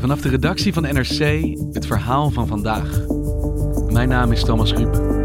Vanaf 0.00 0.20
de 0.20 0.28
redactie 0.28 0.72
van 0.72 0.82
NRC 0.82 1.18
het 1.72 1.86
verhaal 1.86 2.30
van 2.30 2.46
vandaag. 2.46 3.00
Mijn 3.92 4.08
naam 4.08 4.32
is 4.32 4.44
Thomas 4.44 4.72
Ruip. 4.72 5.18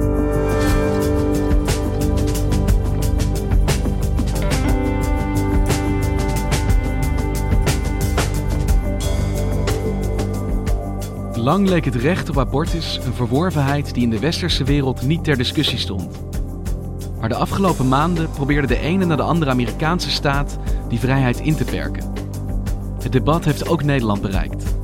Lang 11.44 11.68
leek 11.68 11.86
het 11.86 11.96
recht 11.96 12.30
op 12.30 12.38
abortus 12.38 13.00
een 13.06 13.14
verworvenheid 13.14 13.94
die 13.94 14.04
in 14.04 14.10
de 14.10 14.20
westerse 14.20 14.64
wereld 14.64 15.02
niet 15.02 15.24
ter 15.24 15.38
discussie 15.38 15.78
stond. 15.78 16.20
Maar 17.20 17.30
de 17.30 17.36
afgelopen 17.36 17.88
maanden 17.88 18.30
probeerde 18.30 18.68
de 18.68 18.80
ene 18.80 19.06
na 19.06 19.16
de 19.16 19.22
andere 19.22 19.52
Amerikaanse 19.52 20.10
staat 20.10 20.58
die 20.90 21.00
vrijheid 21.00 21.40
in 21.40 21.56
te 21.56 21.64
perken. 21.64 22.23
Het 23.04 23.12
debat 23.12 23.46
heeft 23.46 23.68
ook 23.68 23.84
Nederland 23.84 24.22
bereikt. 24.22 24.76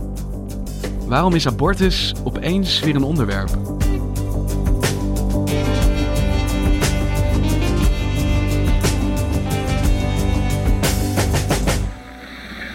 Waarom 1.07 1.35
is 1.35 1.47
abortus 1.47 2.13
opeens 2.23 2.80
weer 2.80 2.95
een 2.95 3.03
onderwerp? 3.03 3.49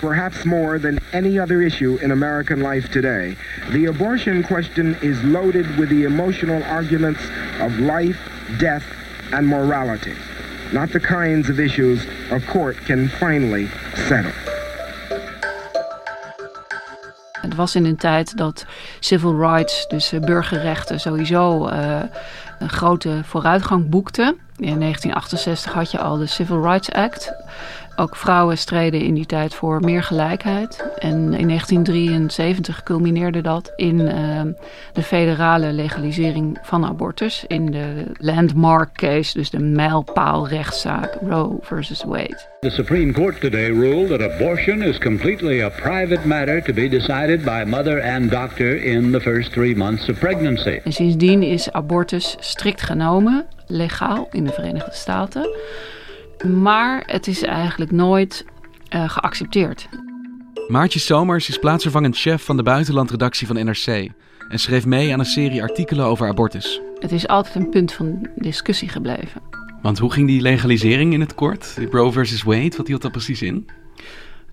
perhaps 0.04 0.44
more 0.44 0.78
than 0.78 0.98
any 1.12 1.38
other 1.38 1.62
issue 1.62 1.96
in 1.96 2.10
American 2.10 2.62
life 2.62 2.88
today, 2.92 3.36
the 3.72 3.86
abortion 3.86 4.42
question 4.42 4.94
is 5.02 5.22
loaded 5.24 5.66
with 5.76 5.88
the 5.88 6.04
emotional 6.04 6.62
arguments 6.64 7.20
of 7.60 7.72
life, 7.78 8.18
death, 8.58 8.84
and 9.32 9.46
morality. 9.46 10.14
Not 10.72 10.90
the 10.90 11.00
kinds 11.00 11.48
of 11.48 11.58
issues 11.58 12.06
a 12.30 12.40
court 12.40 12.76
can 12.84 13.08
finally 13.08 13.68
settle. 14.08 14.53
Het 17.44 17.54
was 17.54 17.74
in 17.74 17.84
een 17.84 17.96
tijd 17.96 18.36
dat 18.36 18.66
civil 19.00 19.38
rights, 19.38 19.86
dus 19.88 20.12
uh, 20.12 20.20
burgerrechten, 20.20 21.00
sowieso 21.00 21.68
uh, 21.68 22.00
een 22.58 22.68
grote 22.68 23.20
vooruitgang 23.24 23.88
boekten. 23.88 24.38
In 24.56 24.80
1968 24.80 25.72
had 25.72 25.90
je 25.90 25.98
al 25.98 26.16
de 26.16 26.26
Civil 26.26 26.62
Rights 26.62 26.90
Act. 26.90 27.32
Ook 27.96 28.16
vrouwen 28.16 28.58
streden 28.58 29.00
in 29.00 29.14
die 29.14 29.26
tijd 29.26 29.54
voor 29.54 29.80
meer 29.80 30.02
gelijkheid. 30.02 30.84
En 30.98 31.16
in 31.34 31.48
1973 31.48 32.82
culmineerde 32.82 33.40
dat 33.40 33.72
in 33.76 34.00
uh, 34.00 34.40
de 34.92 35.02
federale 35.02 35.72
legalisering 35.72 36.58
van 36.62 36.84
abortus. 36.84 37.44
In 37.46 37.70
de 37.70 38.04
landmark 38.18 38.92
case, 38.92 39.38
dus 39.38 39.50
de 39.50 39.58
mijlpaalrechtszaak 39.58 41.18
Roe 41.28 41.58
versus 41.60 42.04
Wade. 42.04 42.52
The 42.60 42.70
Supreme 42.70 43.12
Court 43.12 43.40
today 43.40 43.70
ruled 43.70 44.08
that 44.08 44.32
abortion 44.32 44.82
is 44.82 44.98
completely 44.98 45.62
a 45.62 45.68
private 45.68 46.26
matter 46.26 46.62
to 46.62 46.72
be 46.72 46.88
decided 46.88 47.44
by 47.44 47.64
mother 47.66 48.02
and 48.02 48.30
doctor 48.30 48.84
in 48.84 49.12
the 49.12 49.20
first 49.20 49.52
three 49.52 49.74
months 49.74 50.08
of 50.08 50.18
pregnancy. 50.18 50.80
En 50.84 50.92
sindsdien 50.92 51.42
is 51.42 51.72
abortus 51.72 52.36
strikt 52.38 52.82
genomen 52.82 53.46
legaal 53.66 54.28
in 54.30 54.44
de 54.44 54.52
Verenigde 54.52 54.92
Staten. 54.92 55.48
Maar 56.42 57.02
het 57.06 57.26
is 57.26 57.42
eigenlijk 57.42 57.90
nooit 57.90 58.44
uh, 58.94 59.08
geaccepteerd. 59.08 59.88
Maartje 60.68 60.98
Somers 60.98 61.48
is 61.48 61.58
plaatsvervangend 61.58 62.16
chef 62.16 62.44
van 62.44 62.56
de 62.56 62.62
buitenlandredactie 62.62 63.46
van 63.46 63.64
NRC 63.64 64.10
en 64.48 64.58
schreef 64.58 64.86
mee 64.86 65.12
aan 65.12 65.18
een 65.18 65.24
serie 65.24 65.62
artikelen 65.62 66.06
over 66.06 66.28
abortus. 66.28 66.80
Het 66.98 67.12
is 67.12 67.28
altijd 67.28 67.54
een 67.54 67.68
punt 67.68 67.92
van 67.92 68.28
discussie 68.36 68.88
gebleven. 68.88 69.42
Want 69.82 69.98
hoe 69.98 70.12
ging 70.12 70.26
die 70.26 70.40
legalisering 70.40 71.12
in 71.12 71.20
het 71.20 71.34
kort? 71.34 71.78
Roe 71.90 72.12
versus 72.12 72.42
Wade, 72.42 72.76
wat 72.76 72.86
hield 72.86 73.02
dat 73.02 73.12
precies 73.12 73.42
in? 73.42 73.66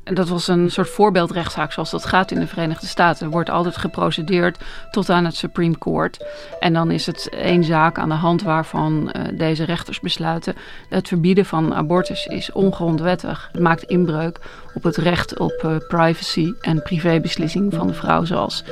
En 0.04 0.14
dat 0.14 0.30
was 0.30 0.48
een 0.48 0.72
soort 0.72 0.90
voorbeeldrechtszaak 0.90 1.72
zoals 1.72 1.92
dat 1.92 2.06
gaat 2.06 2.32
in 2.32 2.40
de 2.40 2.48
Verenigde 2.48 2.88
Staten. 2.88 3.26
Er 3.26 3.32
wordt 3.32 3.50
altijd 3.50 3.78
geprocedeerd 3.78 4.58
tot 4.92 5.10
aan 5.10 5.26
het 5.26 5.36
Supreme 5.36 5.78
Court. 5.78 6.26
En 6.60 6.74
dan 6.74 6.92
is 6.92 7.06
het 7.06 7.30
één 7.30 7.64
zaak 7.64 7.98
aan 7.98 8.10
de 8.10 8.16
hand 8.16 8.44
waarvan 8.44 9.14
uh, 9.16 9.38
deze 9.38 9.64
rechters 9.64 10.00
besluiten... 10.00 10.56
het 10.90 11.08
verbieden 11.08 11.46
van 11.46 11.74
abortus 11.74 12.26
is 12.26 12.52
ongrondwettig. 12.52 13.50
Het 13.52 13.62
maakt 13.62 13.84
inbreuk 13.84 14.40
op 14.74 14.84
het 14.84 14.98
recht 14.98 15.40
op 15.40 15.62
uh, 15.66 15.76
privacy 15.88 16.54
en 16.62 16.82
privébeslissing 16.82 17.74
van 17.74 17.88
de 17.88 17.94
vrouw... 17.94 18.26
zoals 18.26 18.64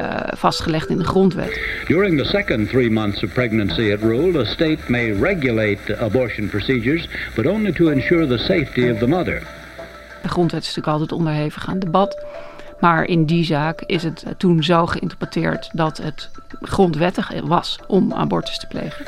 uh, 0.00 0.16
vastgelegd 0.26 0.88
in 0.88 0.98
de 0.98 1.04
grondwet. 1.04 1.60
During 1.86 2.18
the 2.18 2.24
second 2.24 2.68
three 2.68 2.90
months 2.90 3.22
of 3.22 3.32
pregnancy, 3.32 3.82
it 3.82 4.00
ruled, 4.00 4.36
a 4.36 4.44
state 4.44 4.78
may 4.86 5.12
regulate 5.12 5.98
abortion 6.00 6.48
procedures... 6.48 7.08
but 7.34 7.46
only 7.46 7.72
to 7.72 7.88
ensure 7.88 8.26
the 8.26 8.38
safety 8.38 8.90
of 8.90 8.98
the 8.98 9.06
mother. 9.06 9.55
De 10.22 10.28
grondwet 10.28 10.62
is 10.62 10.66
natuurlijk 10.66 10.92
altijd 10.92 11.12
onderhevig 11.12 11.68
aan 11.68 11.78
debat. 11.78 12.24
Maar 12.80 13.04
in 13.04 13.24
die 13.24 13.44
zaak 13.44 13.80
is 13.80 14.02
het 14.02 14.24
toen 14.38 14.64
zo 14.64 14.86
geïnterpreteerd 14.86 15.70
dat 15.72 15.96
het 15.96 16.30
grondwettig 16.60 17.40
was 17.44 17.78
om 17.86 18.12
abortus 18.12 18.58
te 18.58 18.66
plegen. 18.66 19.04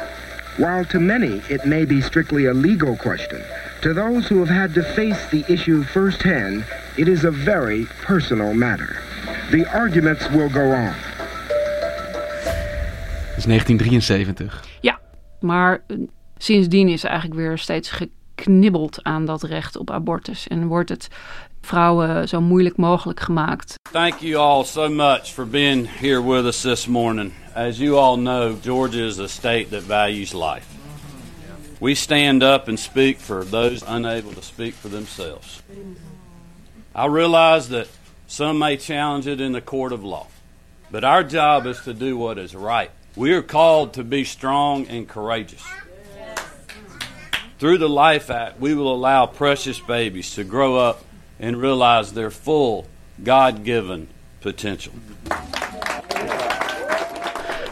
While 0.57 0.87
to 0.87 1.01
many 1.01 1.41
it 1.49 1.65
may 1.65 1.87
be 1.87 2.01
strictly 2.03 2.49
a 2.49 2.53
legal 2.53 2.97
question, 2.97 3.41
to 3.81 3.93
those 3.93 4.35
who 4.35 4.45
have 4.45 4.53
had 4.53 4.75
to 4.75 4.83
face 4.83 5.29
the 5.31 5.53
issue 5.53 5.83
firsthand, 5.83 6.65
it 6.95 7.09
is 7.09 7.25
a 7.25 7.31
very 7.31 7.87
personal 8.07 8.53
matter. 8.53 9.01
The 9.51 9.69
arguments 9.69 10.29
will 10.29 10.49
go 10.49 10.61
on. 10.61 10.93
Het 13.29 13.37
is 13.37 13.45
1973. 13.45 14.65
Ja, 14.81 14.99
maar 15.41 15.85
sindsdien 16.37 16.89
is 16.89 17.05
eigenlijk 17.05 17.41
weer 17.41 17.59
steeds 17.59 17.91
geknibbeld 18.39 19.03
aan 19.03 19.25
dat 19.25 19.43
recht 19.43 19.77
op 19.77 19.91
abortus 19.91 20.49
en 20.49 20.67
wordt 20.67 20.89
het 20.89 21.09
vrouwen 21.61 22.29
zo 22.29 22.41
moeilijk 22.41 22.77
mogelijk 22.77 23.21
gemaakt. 23.21 23.75
Thank 23.93 24.15
you 24.19 24.37
all 24.37 24.65
so 24.65 24.89
much 24.89 25.33
for 25.33 25.47
being 25.47 25.89
here 26.01 26.23
with 26.23 26.45
us 26.45 26.61
this 26.61 26.87
morning. 26.87 27.33
As 27.55 27.79
you 27.79 27.97
all 27.97 28.17
know, 28.17 28.57
Georgia 28.63 29.07
is 29.07 29.19
a 29.19 29.27
state 29.27 29.67
that 29.71 29.83
values 29.83 30.33
life. 30.33 30.67
We 31.81 31.95
stand 31.95 32.43
up 32.43 32.69
and 32.69 32.79
speak 32.79 33.19
for 33.19 33.45
those 33.45 33.85
unable 33.87 34.33
to 34.33 34.43
speak 34.43 34.75
for 34.75 34.91
themselves. 34.91 35.63
I 36.95 37.07
realize 37.07 37.69
that 37.69 37.87
some 38.27 38.59
may 38.59 38.77
challenge 38.77 39.31
it 39.31 39.41
in 39.41 39.53
the 39.53 39.61
court 39.61 39.93
of 39.93 40.03
law, 40.03 40.27
but 40.91 41.05
our 41.05 41.25
job 41.25 41.67
is 41.67 41.81
to 41.81 41.95
do 41.95 42.17
what 42.17 42.39
is 42.39 42.55
right. 42.55 42.91
We 43.17 43.33
are 43.33 43.43
called 43.43 43.93
to 43.93 44.05
be 44.05 44.25
strong 44.25 44.89
and 44.89 45.09
courageous. 45.09 45.63
Through 47.59 47.79
the 47.79 47.89
Life 47.89 48.31
Act, 48.31 48.61
we 48.61 48.75
will 48.75 48.93
allow 48.93 49.27
precious 49.27 49.81
babies 49.81 50.35
to 50.35 50.45
grow 50.45 50.77
up 50.77 51.03
and 51.41 51.57
realize 51.57 52.13
their 52.13 52.31
full 52.31 52.85
God 53.25 53.65
given 53.65 54.09
potential. 54.41 54.93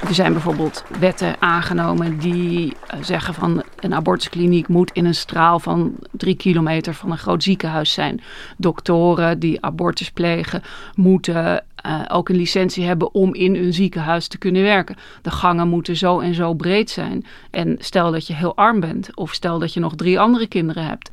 Er 0.09 0.15
zijn 0.15 0.33
bijvoorbeeld 0.33 0.85
wetten 1.01 1.37
aangenomen 1.39 2.19
die 2.19 2.77
zeggen 3.01 3.35
van 3.35 3.63
een 3.81 3.95
abortuskliniek 3.95 4.69
moet 4.69 4.91
in 4.93 5.05
een 5.05 5.15
straal 5.15 5.59
van 5.61 5.95
drie 6.11 6.37
kilometer 6.37 6.95
van 6.95 7.11
een 7.11 7.19
groot 7.19 7.43
ziekenhuis 7.43 7.93
zijn. 7.93 8.21
Doktoren 8.57 9.39
die 9.39 9.65
abortus 9.65 10.11
plegen 10.11 10.63
moeten 10.95 11.65
uh, 11.87 12.03
ook 12.09 12.29
een 12.29 12.37
licentie 12.37 12.85
hebben 12.85 13.15
om 13.15 13.35
in 13.35 13.55
een 13.55 13.73
ziekenhuis 13.73 14.29
te 14.29 14.39
kunnen 14.39 14.63
werken. 14.63 14.97
De 15.23 15.31
gangen 15.31 15.69
moeten 15.69 15.97
zo 15.97 16.21
en 16.21 16.35
zo 16.35 16.55
breed 16.55 16.91
zijn. 16.91 17.25
En 17.51 17.77
stel 17.79 18.13
dat 18.13 18.27
je 18.27 18.35
heel 18.35 18.57
arm 18.57 18.81
bent 18.81 19.17
of 19.17 19.33
stel 19.33 19.59
dat 19.59 19.75
je 19.75 19.81
nog 19.81 19.95
drie 19.95 20.21
andere 20.21 20.47
kinderen 20.47 20.85
hebt. 20.85 21.11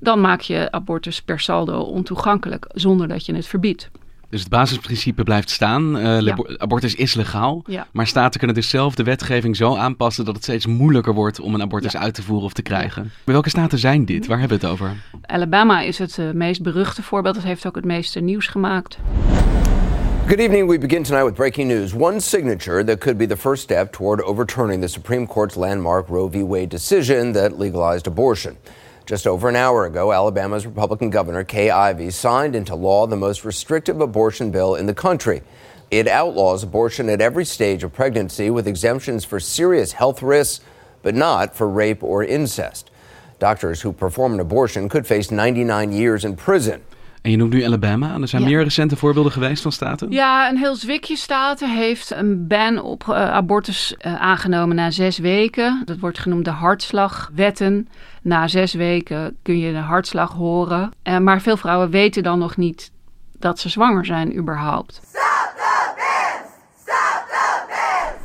Dan 0.00 0.20
maak 0.20 0.40
je 0.40 0.72
abortus 0.72 1.22
per 1.22 1.40
saldo 1.40 1.80
ontoegankelijk 1.80 2.66
zonder 2.72 3.08
dat 3.08 3.26
je 3.26 3.34
het 3.34 3.46
verbiedt. 3.46 3.90
Dus 4.34 4.42
het 4.42 4.52
basisprincipe 4.52 5.22
blijft 5.22 5.50
staan. 5.50 5.96
Uh, 5.96 6.20
ja. 6.20 6.36
Abortus 6.56 6.94
is 6.94 7.14
legaal. 7.14 7.62
Ja. 7.66 7.86
Maar 7.92 8.06
staten 8.06 8.38
kunnen 8.38 8.56
dus 8.56 8.68
zelf 8.68 8.94
de 8.94 9.02
wetgeving 9.02 9.56
zo 9.56 9.76
aanpassen 9.76 10.24
dat 10.24 10.34
het 10.34 10.42
steeds 10.42 10.66
moeilijker 10.66 11.14
wordt 11.14 11.40
om 11.40 11.54
een 11.54 11.62
abortus 11.62 11.92
ja. 11.92 12.00
uit 12.00 12.14
te 12.14 12.22
voeren 12.22 12.44
of 12.44 12.52
te 12.52 12.62
krijgen. 12.62 13.02
Maar 13.02 13.34
welke 13.34 13.48
staten 13.48 13.78
zijn 13.78 14.04
dit? 14.04 14.26
Waar 14.26 14.38
hebben 14.38 14.60
we 14.60 14.66
het 14.66 14.72
over? 14.72 14.92
Alabama 15.22 15.80
is 15.80 15.98
het 15.98 16.18
uh, 16.18 16.30
meest 16.30 16.62
beruchte 16.62 17.02
voorbeeld. 17.02 17.34
Dat 17.34 17.44
heeft 17.44 17.66
ook 17.66 17.74
het 17.74 17.84
meeste 17.84 18.20
nieuws 18.20 18.46
gemaakt. 18.46 18.98
Good 20.26 20.40
evening. 20.40 20.66
We 20.66 20.78
begin 20.78 21.04
tonight 21.04 21.24
with 21.24 21.36
breaking 21.36 21.68
news. 21.68 21.94
One 21.94 22.18
signature 22.18 22.82
that 22.82 22.98
could 22.98 23.18
be 23.18 23.26
the 23.26 23.36
first 23.36 23.62
step 23.62 23.92
toward 23.92 24.22
overturning 24.22 24.80
the 24.80 24.88
Supreme 24.88 25.26
Court's 25.26 25.54
landmark 25.54 26.08
Roe 26.08 26.28
v. 26.28 26.42
Wade 26.42 26.70
decision 26.70 27.32
that 27.32 27.58
legalized 27.58 28.06
abortion. 28.06 28.56
Just 29.04 29.26
over 29.26 29.50
an 29.50 29.54
hour 29.54 29.84
ago, 29.84 30.14
Alabama's 30.14 30.64
Republican 30.64 31.10
Governor 31.10 31.44
Kay 31.44 31.68
Ivey 31.68 32.10
signed 32.10 32.56
into 32.56 32.74
law 32.74 33.06
the 33.06 33.16
most 33.16 33.44
restrictive 33.44 34.00
abortion 34.00 34.50
bill 34.50 34.74
in 34.76 34.86
the 34.86 34.94
country. 34.94 35.42
It 35.90 36.08
outlaws 36.08 36.62
abortion 36.62 37.10
at 37.10 37.20
every 37.20 37.44
stage 37.44 37.84
of 37.84 37.92
pregnancy 37.92 38.48
with 38.48 38.66
exemptions 38.66 39.26
for 39.26 39.38
serious 39.38 39.92
health 39.92 40.22
risks, 40.22 40.64
but 41.02 41.14
not 41.14 41.54
for 41.54 41.68
rape 41.68 42.02
or 42.02 42.24
incest. 42.24 42.90
Doctors 43.38 43.82
who 43.82 43.92
perform 43.92 44.32
an 44.32 44.40
abortion 44.40 44.88
could 44.88 45.06
face 45.06 45.30
99 45.30 45.92
years 45.92 46.24
in 46.24 46.34
prison. 46.34 46.82
En 47.24 47.30
je 47.30 47.36
noemt 47.36 47.52
nu 47.52 47.64
Alabama. 47.64 48.12
En 48.14 48.22
er 48.22 48.28
zijn 48.28 48.42
Ja. 48.42 48.48
meer 48.48 48.62
recente 48.62 48.96
voorbeelden 48.96 49.32
geweest 49.32 49.62
van 49.62 49.72
staten. 49.72 50.10
Ja, 50.10 50.48
een 50.48 50.56
heel 50.56 50.74
zwikje 50.76 51.16
staten 51.16 51.70
heeft 51.76 52.10
een 52.10 52.46
ban 52.46 52.78
op 52.82 53.08
eh, 53.08 53.30
abortus 53.30 53.94
eh, 53.98 54.20
aangenomen 54.20 54.76
na 54.76 54.90
zes 54.90 55.18
weken. 55.18 55.82
Dat 55.84 55.98
wordt 55.98 56.18
genoemd 56.18 56.44
de 56.44 56.50
hartslagwetten. 56.50 57.88
Na 58.22 58.48
zes 58.48 58.72
weken 58.74 59.36
kun 59.42 59.58
je 59.58 59.72
de 59.72 59.78
hartslag 59.78 60.32
horen. 60.32 60.90
Eh, 61.02 61.18
maar 61.18 61.40
veel 61.40 61.56
vrouwen 61.56 61.90
weten 61.90 62.22
dan 62.22 62.38
nog 62.38 62.56
niet 62.56 62.90
dat 63.38 63.58
ze 63.58 63.68
zwanger 63.68 64.04
zijn 64.04 64.36
überhaupt. 64.36 65.00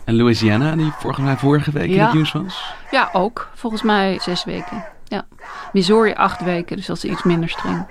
En 0.05 0.15
Louisiana, 0.15 0.75
die 0.75 0.91
volgens 0.97 1.25
mij 1.25 1.37
vorige 1.37 1.71
week 1.71 1.89
in 1.89 1.99
het 1.99 2.13
nieuws 2.13 2.31
was. 2.31 2.73
Ja, 2.91 3.09
ook. 3.13 3.49
Volgens 3.55 3.81
mij 3.81 4.19
zes 4.21 4.43
weken. 4.43 4.85
Ja. 5.03 5.25
Missouri 5.73 6.13
acht 6.13 6.43
weken, 6.43 6.75
dus 6.75 6.85
dat 6.85 6.97
is 6.97 7.03
iets 7.05 7.23
minder 7.23 7.49
streng. 7.49 7.85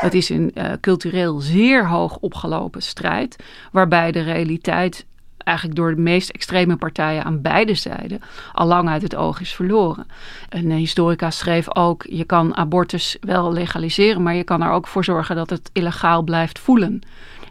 Het 0.00 0.14
is 0.14 0.28
een 0.28 0.50
eh, 0.54 0.72
cultureel 0.80 1.40
zeer 1.40 1.88
hoog 1.88 2.16
opgelopen 2.16 2.82
strijd, 2.82 3.36
waarbij 3.72 4.12
de 4.12 4.20
realiteit 4.20 5.06
eigenlijk 5.36 5.76
door 5.78 5.94
de 5.94 6.00
meest 6.00 6.30
extreme 6.30 6.76
partijen 6.76 7.24
aan 7.24 7.42
beide 7.42 7.74
zijden 7.74 8.20
al 8.52 8.66
lang 8.66 8.88
uit 8.88 9.02
het 9.02 9.14
oog 9.14 9.40
is 9.40 9.52
verloren. 9.52 10.06
Een 10.48 10.70
historica 10.70 11.30
schreef 11.30 11.76
ook: 11.76 12.04
je 12.08 12.24
kan 12.24 12.56
abortus 12.56 13.16
wel 13.20 13.52
legaliseren, 13.52 14.22
maar 14.22 14.34
je 14.34 14.44
kan 14.44 14.62
er 14.62 14.70
ook 14.70 14.86
voor 14.86 15.04
zorgen 15.04 15.36
dat 15.36 15.50
het 15.50 15.70
illegaal 15.72 16.22
blijft 16.22 16.58
voelen. 16.58 17.00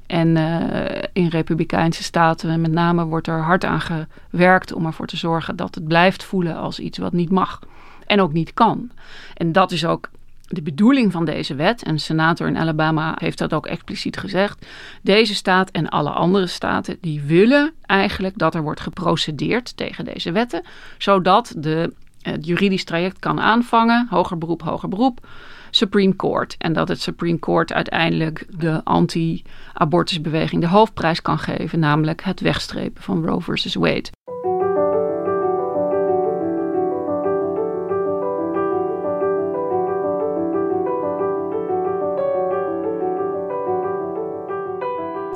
En 0.07 0.37
eh, 0.37 1.03
in 1.13 1.27
republikeinse 1.27 2.03
staten 2.03 2.61
met 2.61 2.71
name 2.71 3.05
wordt 3.05 3.27
er 3.27 3.41
hard 3.41 3.65
aan 3.65 3.81
gewerkt 3.81 4.73
om 4.73 4.85
ervoor 4.85 5.07
te 5.07 5.17
zorgen 5.17 5.55
dat 5.55 5.75
het 5.75 5.87
blijft 5.87 6.23
voelen 6.23 6.55
als 6.55 6.79
iets 6.79 6.97
wat 6.97 7.13
niet 7.13 7.31
mag 7.31 7.59
en 8.05 8.21
ook 8.21 8.33
niet 8.33 8.53
kan. 8.53 8.91
En 9.33 9.51
dat 9.51 9.71
is 9.71 9.85
ook 9.85 10.09
de 10.49 10.61
bedoeling 10.61 11.11
van 11.11 11.25
deze 11.25 11.55
wet. 11.55 11.83
En 11.83 11.93
de 11.95 12.01
senator 12.01 12.47
in 12.47 12.57
Alabama 12.57 13.15
heeft 13.19 13.37
dat 13.37 13.53
ook 13.53 13.65
expliciet 13.65 14.17
gezegd. 14.17 14.65
Deze 15.01 15.35
staat 15.35 15.71
en 15.71 15.89
alle 15.89 16.09
andere 16.09 16.47
staten 16.47 16.97
die 17.01 17.21
willen 17.21 17.73
eigenlijk 17.81 18.37
dat 18.37 18.55
er 18.55 18.61
wordt 18.61 18.79
geprocedeerd 18.79 19.77
tegen 19.77 20.05
deze 20.05 20.31
wetten, 20.31 20.61
zodat 20.97 21.53
de, 21.57 21.93
het 22.21 22.45
juridisch 22.45 22.83
traject 22.83 23.19
kan 23.19 23.39
aanvangen, 23.39 24.07
hoger 24.09 24.37
beroep, 24.37 24.61
hoger 24.61 24.89
beroep. 24.89 25.27
Supreme 25.71 26.15
Court. 26.15 26.55
En 26.57 26.73
dat 26.73 26.87
het 26.87 27.01
Supreme 27.01 27.39
Court 27.39 27.73
uiteindelijk 27.73 28.45
de 28.57 28.81
anti-abortusbeweging 28.83 30.61
de 30.61 30.67
hoofdprijs 30.67 31.21
kan 31.21 31.39
geven, 31.39 31.79
namelijk 31.79 32.23
het 32.23 32.39
wegstrepen 32.39 33.01
van 33.01 33.25
Roe 33.25 33.41
versus 33.41 33.75
Wade. 33.75 34.09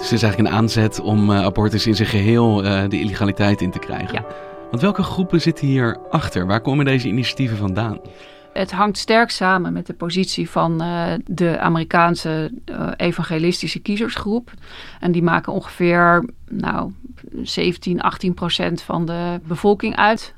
Dus 0.03 0.11
het 0.11 0.21
is 0.21 0.27
eigenlijk 0.27 0.53
een 0.53 0.61
aanzet 0.61 0.99
om 0.99 1.31
eh, 1.31 1.43
abortus 1.43 1.87
in 1.87 1.95
zijn 1.95 2.07
geheel 2.07 2.63
eh, 2.63 2.89
de 2.89 2.99
illegaliteit 2.99 3.61
in 3.61 3.71
te 3.71 3.79
krijgen. 3.79 4.13
Ja. 4.13 4.25
Want 4.69 4.81
welke 4.81 5.03
groepen 5.03 5.41
zitten 5.41 5.67
hier 5.67 5.97
achter? 6.09 6.45
Waar 6.45 6.61
komen 6.61 6.85
deze 6.85 7.07
initiatieven 7.07 7.57
vandaan? 7.57 7.99
Het 8.53 8.71
hangt 8.71 8.97
sterk 8.97 9.29
samen 9.29 9.73
met 9.73 9.85
de 9.85 9.93
positie 9.93 10.49
van 10.49 10.81
eh, 10.81 11.13
de 11.25 11.59
Amerikaanse 11.59 12.51
eh, 12.65 12.91
evangelistische 12.97 13.79
kiezersgroep. 13.79 14.51
En 14.99 15.11
die 15.11 15.23
maken 15.23 15.53
ongeveer 15.53 16.29
nou, 16.49 16.91
17, 17.41 18.01
18 18.01 18.33
procent 18.33 18.81
van 18.81 19.05
de 19.05 19.39
bevolking 19.47 19.95
uit. 19.95 20.33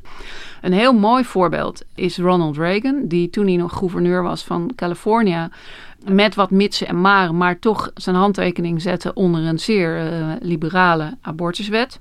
Een 0.62 0.74
heel 0.74 0.94
mooi 0.94 1.24
voorbeeld 1.24 1.84
is 1.96 2.18
Ronald 2.18 2.58
Reagan, 2.58 3.02
die 3.08 3.30
toen 3.30 3.48
hij 3.48 3.56
nog 3.56 3.78
gouverneur 3.78 4.24
was 4.24 4.44
van 4.44 4.72
Californië, 4.76 5.48
met 6.08 6.36
wat 6.36 6.52
mitsen 6.52 6.88
en 6.88 7.02
maren, 7.02 7.38
maar 7.38 7.60
toch 7.60 7.92
zijn 7.94 8.16
handtekening 8.16 8.82
zette 8.82 9.14
onder 9.14 9.42
een 9.42 9.60
zeer 9.60 9.98
eh, 9.98 10.28
liberale 10.40 11.18
abortuswet. 11.22 12.00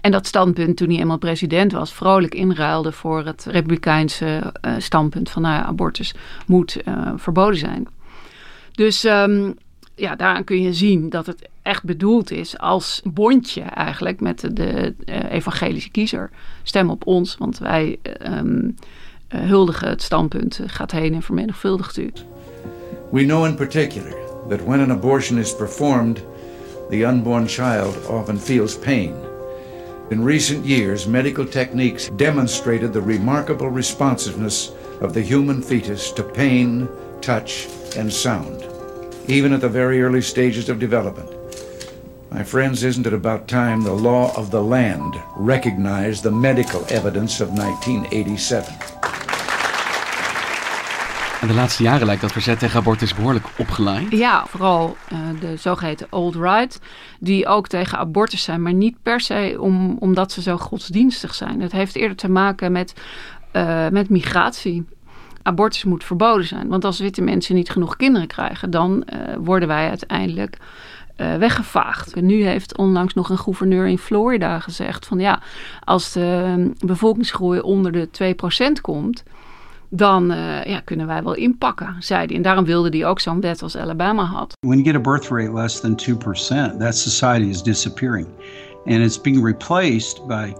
En 0.00 0.10
dat 0.10 0.26
standpunt, 0.26 0.76
toen 0.76 0.88
hij 0.88 0.98
eenmaal 0.98 1.18
president 1.18 1.72
was, 1.72 1.92
vrolijk 1.92 2.34
inruilde 2.34 2.92
voor 2.92 3.24
het 3.24 3.46
republikeinse 3.50 4.52
eh, 4.60 4.72
standpunt 4.78 5.30
van 5.30 5.42
nou, 5.42 5.64
abortus 5.64 6.14
moet 6.46 6.82
eh, 6.82 7.12
verboden 7.16 7.58
zijn. 7.58 7.88
Dus 8.72 9.04
ehm, 9.04 9.50
ja, 9.94 10.16
daaraan 10.16 10.44
kun 10.44 10.62
je 10.62 10.74
zien 10.74 11.10
dat 11.10 11.26
het 11.26 11.48
echt 11.62 11.84
bedoeld 11.84 12.30
is 12.30 12.58
als 12.58 13.00
bondje 13.04 13.60
eigenlijk 13.60 14.20
met 14.20 14.48
de, 14.52 14.94
eh, 15.04 15.30
evangelische 15.30 15.90
kiezer. 15.90 16.30
Stem 16.62 16.90
op 16.90 17.06
ons, 17.06 17.36
want 17.38 17.58
wij 17.58 17.98
eh, 19.28 19.40
huldigen 19.40 19.88
het 19.88 20.02
standpunt, 20.02 20.60
gaat 20.66 20.90
heen 20.90 21.14
en 21.14 21.22
vermenigvuldigt 21.22 21.96
u. 21.96 22.12
We 23.10 23.24
know 23.24 23.44
in 23.46 23.54
particular 23.54 24.14
that 24.48 24.64
when 24.64 24.80
an 24.80 24.90
abortion 24.90 25.38
is 25.38 25.56
performed, 25.56 26.24
the 26.90 26.96
unborn 26.96 27.48
child 27.48 28.08
often 28.08 28.38
feels 28.38 28.78
pain. 28.78 29.25
In 30.08 30.22
recent 30.22 30.64
years, 30.64 31.08
medical 31.08 31.44
techniques 31.44 32.10
demonstrated 32.10 32.92
the 32.92 33.00
remarkable 33.00 33.68
responsiveness 33.68 34.70
of 35.00 35.12
the 35.12 35.20
human 35.20 35.60
fetus 35.60 36.12
to 36.12 36.22
pain, 36.22 36.88
touch, 37.20 37.66
and 37.96 38.12
sound, 38.12 38.64
even 39.26 39.52
at 39.52 39.62
the 39.62 39.68
very 39.68 40.00
early 40.00 40.22
stages 40.22 40.68
of 40.68 40.78
development. 40.78 41.28
My 42.30 42.44
friends, 42.44 42.84
isn't 42.84 43.06
it 43.08 43.14
about 43.14 43.48
time 43.48 43.82
the 43.82 43.92
law 43.92 44.32
of 44.36 44.52
the 44.52 44.62
land 44.62 45.20
recognized 45.34 46.22
the 46.22 46.30
medical 46.30 46.86
evidence 46.88 47.40
of 47.40 47.48
1987? 47.48 49.15
De 51.46 51.54
laatste 51.54 51.82
jaren 51.82 52.06
lijkt 52.06 52.20
dat 52.20 52.32
verzet 52.32 52.58
tegen 52.58 52.78
abortus 52.78 53.14
behoorlijk 53.14 53.46
opgeleid. 53.58 54.10
Ja, 54.10 54.46
vooral 54.46 54.96
eh, 55.08 55.18
de 55.40 55.56
zogeheten 55.56 56.06
alt-right, 56.10 56.80
die 57.20 57.46
ook 57.46 57.68
tegen 57.68 57.98
abortus 57.98 58.42
zijn, 58.42 58.62
maar 58.62 58.74
niet 58.74 58.96
per 59.02 59.20
se 59.20 59.56
om, 59.60 59.96
omdat 59.98 60.32
ze 60.32 60.42
zo 60.42 60.56
godsdienstig 60.56 61.34
zijn. 61.34 61.60
Het 61.60 61.72
heeft 61.72 61.96
eerder 61.96 62.16
te 62.16 62.30
maken 62.30 62.72
met, 62.72 62.94
eh, 63.50 63.88
met 63.88 64.08
migratie. 64.08 64.84
Abortus 65.42 65.84
moet 65.84 66.04
verboden 66.04 66.46
zijn, 66.46 66.68
want 66.68 66.84
als 66.84 66.98
witte 66.98 67.22
mensen 67.22 67.54
niet 67.54 67.70
genoeg 67.70 67.96
kinderen 67.96 68.28
krijgen, 68.28 68.70
dan 68.70 69.04
eh, 69.04 69.18
worden 69.38 69.68
wij 69.68 69.88
uiteindelijk 69.88 70.58
weggevaagd. 71.16 72.12
En 72.12 72.26
nu 72.26 72.44
heeft 72.44 72.76
onlangs 72.76 73.14
nog 73.14 73.30
een 73.30 73.38
gouverneur 73.38 73.86
in 73.86 73.98
Florida 73.98 74.60
gezegd 74.60 75.06
van 75.06 75.18
ja, 75.18 75.40
als 75.84 76.12
de 76.12 76.70
bevolkingsgroei 76.84 77.60
onder 77.60 77.92
de 77.92 78.08
2% 78.08 78.80
komt, 78.80 79.22
dan 79.90 80.30
eh, 80.30 80.64
ja, 80.64 80.80
kunnen 80.80 81.06
wij 81.06 81.22
wel 81.22 81.34
inpakken, 81.34 81.96
zei 81.98 82.26
hij. 82.26 82.36
En 82.36 82.42
daarom 82.42 82.64
wilde 82.64 82.98
hij 82.98 83.06
ook 83.06 83.20
zo'n 83.20 83.40
wet 83.40 83.62
als 83.62 83.76
Alabama 83.76 84.24
had. 84.24 84.52
When 84.66 84.78
you 84.82 84.90
get 84.90 85.06
a 85.06 85.10
birth 85.10 85.28
rate 85.28 85.52
less 85.52 85.80
than 85.80 85.94
2%, 85.94 86.76
that 86.78 86.96
society 86.96 87.48
is 87.48 87.62
disappearing. 87.62 88.26
And 88.84 88.98
it's 88.98 89.20
being 89.20 89.44
replaced 89.44 90.26
by 90.26 90.52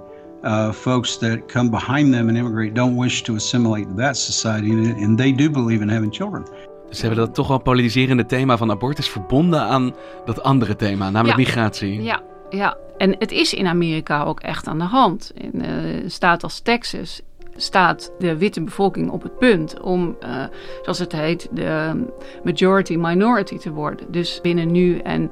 uh, 0.43 0.73
folks 0.73 1.19
that 1.19 1.47
come 1.47 1.71
behind 1.71 2.13
them 2.13 2.29
and 2.29 2.37
immigrate, 2.37 2.73
don't 2.75 2.97
wish 3.01 3.23
to 3.23 3.35
assimilate 3.35 3.87
to 3.89 3.95
that 3.95 4.17
society, 4.17 4.71
and, 4.71 5.19
they 5.19 5.33
do 5.35 5.51
believe 5.51 5.83
in 5.83 5.89
having 5.89 6.15
children. 6.15 6.43
Dus 6.89 6.99
ze 6.99 7.07
hebben 7.07 7.25
dat 7.25 7.35
toch 7.35 7.49
wel 7.49 7.59
politiserende 7.59 8.27
thema 8.27 8.57
van 8.57 8.71
abortus 8.71 9.09
verbonden 9.09 9.61
aan 9.61 9.95
dat 10.25 10.43
andere 10.43 10.77
thema, 10.77 11.11
namelijk 11.11 11.39
Ja. 11.39 11.45
migratie. 11.45 12.03
Ja, 12.03 12.23
ja, 12.51 12.77
en 12.99 13.17
het 13.19 13.33
is 13.33 13.55
in 13.55 13.67
Amerika 13.67 14.25
ook 14.25 14.41
echt 14.41 14.67
aan 14.67 14.79
de 14.79 14.85
hand. 14.85 15.31
In 15.35 15.63
eh, 15.63 16.03
een 16.03 16.11
staat 16.11 16.43
als 16.43 16.61
Texas 16.61 17.21
staat 17.57 18.13
de 18.19 18.37
witte 18.37 18.63
bevolking 18.63 19.11
op 19.11 19.23
het 19.23 19.39
punt 19.39 19.81
om, 19.81 20.17
eh, 20.21 20.45
zoals 20.83 20.99
het 20.99 21.13
heet, 21.13 21.49
de 21.53 22.05
majority 22.45 22.97
minority 22.97 23.59
te 23.59 23.71
worden. 23.71 24.13
Dus 24.13 24.41
binnen 24.43 24.71
nu 24.71 24.99
en 24.99 25.31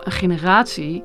een 0.00 0.12
generatie 0.12 1.02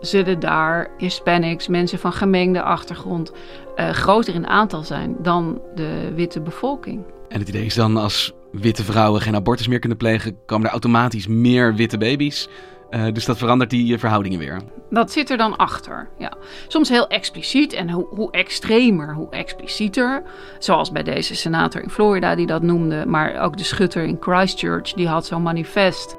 zullen 0.00 0.40
daar 0.40 0.90
Hispanics, 0.98 1.68
mensen 1.68 1.98
van 1.98 2.12
gemengde 2.12 2.62
achtergrond, 2.62 3.32
eh, 3.76 3.90
groter 3.90 4.34
in 4.34 4.46
aantal 4.46 4.82
zijn 4.82 5.16
dan 5.22 5.60
de 5.74 6.12
witte 6.14 6.40
bevolking. 6.40 7.04
En 7.28 7.38
het 7.38 7.48
idee 7.48 7.64
is 7.64 7.74
dan 7.74 7.96
als 7.96 8.32
witte 8.52 8.84
vrouwen 8.84 9.20
geen 9.20 9.34
abortus 9.34 9.68
meer 9.68 9.78
kunnen 9.78 9.98
plegen, 9.98 10.36
komen 10.46 10.66
er 10.66 10.72
automatisch 10.72 11.26
meer 11.26 11.74
witte 11.74 11.98
baby's. 11.98 12.48
Eh, 12.90 13.04
dus 13.12 13.24
dat 13.24 13.38
verandert 13.38 13.70
die 13.70 13.94
eh, 13.94 14.00
verhoudingen 14.00 14.38
weer. 14.38 14.60
Dat 14.90 15.12
zit 15.12 15.30
er 15.30 15.36
dan 15.36 15.56
achter. 15.56 16.08
Ja. 16.18 16.32
Soms 16.68 16.88
heel 16.88 17.06
expliciet 17.06 17.72
en 17.72 17.90
hoe, 17.90 18.06
hoe 18.10 18.30
extremer, 18.30 19.14
hoe 19.14 19.30
explicieter. 19.30 20.22
Zoals 20.58 20.92
bij 20.92 21.02
deze 21.02 21.34
senator 21.34 21.82
in 21.82 21.90
Florida 21.90 22.34
die 22.34 22.46
dat 22.46 22.62
noemde. 22.62 23.06
Maar 23.06 23.40
ook 23.40 23.56
de 23.56 23.64
schutter 23.64 24.02
in 24.02 24.16
Christchurch, 24.20 24.92
die 24.92 25.08
had 25.08 25.26
zo'n 25.26 25.42
manifest. 25.42 26.16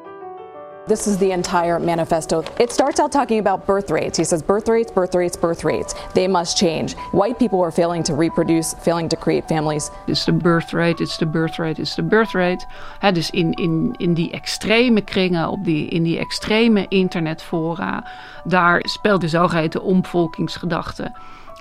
This 0.90 1.06
is 1.06 1.20
the 1.20 1.32
entire 1.34 1.78
manifesto. 1.78 2.44
It 2.60 2.72
starts 2.72 3.00
out 3.00 3.12
talking 3.12 3.38
about 3.38 3.68
birth 3.68 3.92
rates. 3.92 4.18
He 4.18 4.24
says 4.24 4.42
birth 4.42 4.68
rates, 4.68 4.92
birth 4.92 5.14
rates, 5.14 5.38
birth 5.38 5.64
rates. 5.64 5.94
They 6.16 6.28
must 6.28 6.58
change. 6.58 6.96
White 7.12 7.38
people 7.38 7.62
are 7.62 7.70
failing 7.72 8.02
to 8.06 8.16
reproduce, 8.16 8.74
failing 8.74 9.08
to 9.10 9.16
create 9.16 9.48
families. 9.48 9.92
It's 10.08 10.26
the 10.26 10.32
birth 10.32 10.74
rate, 10.74 11.00
it's 11.00 11.18
the 11.18 11.28
birth 11.28 11.60
rate, 11.60 11.78
it's 11.78 11.96
the 11.96 12.02
birth 12.02 12.34
rate. 12.34 12.66
Dus 13.14 13.30
in, 13.30 13.54
in, 13.54 13.94
in 14.00 14.14
die 14.14 14.32
extreme 14.32 15.02
kringen, 15.02 15.48
op 15.50 15.64
die, 15.64 15.88
in 15.88 16.04
die 16.04 16.18
extreme 16.18 16.86
internetfora, 16.88 18.04
daar 18.44 18.82
speelt 18.88 19.22
de 19.22 19.28
zogeheten 19.28 19.82
omvolkingsgedachte 19.82 21.12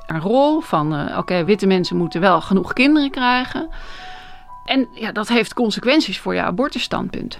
een 0.06 0.20
rol. 0.20 0.60
Van 0.60 0.94
uh, 0.94 1.18
oké, 1.18 1.44
witte 1.44 1.66
mensen 1.66 1.96
moeten 1.96 2.20
wel 2.20 2.40
genoeg 2.40 2.72
kinderen 2.72 3.10
krijgen. 3.10 3.68
En 4.64 4.88
ja, 4.92 5.12
dat 5.12 5.28
heeft 5.28 5.54
consequenties 5.54 6.20
voor 6.20 6.34
je 6.34 6.42
abortusstandpunt. 6.42 7.38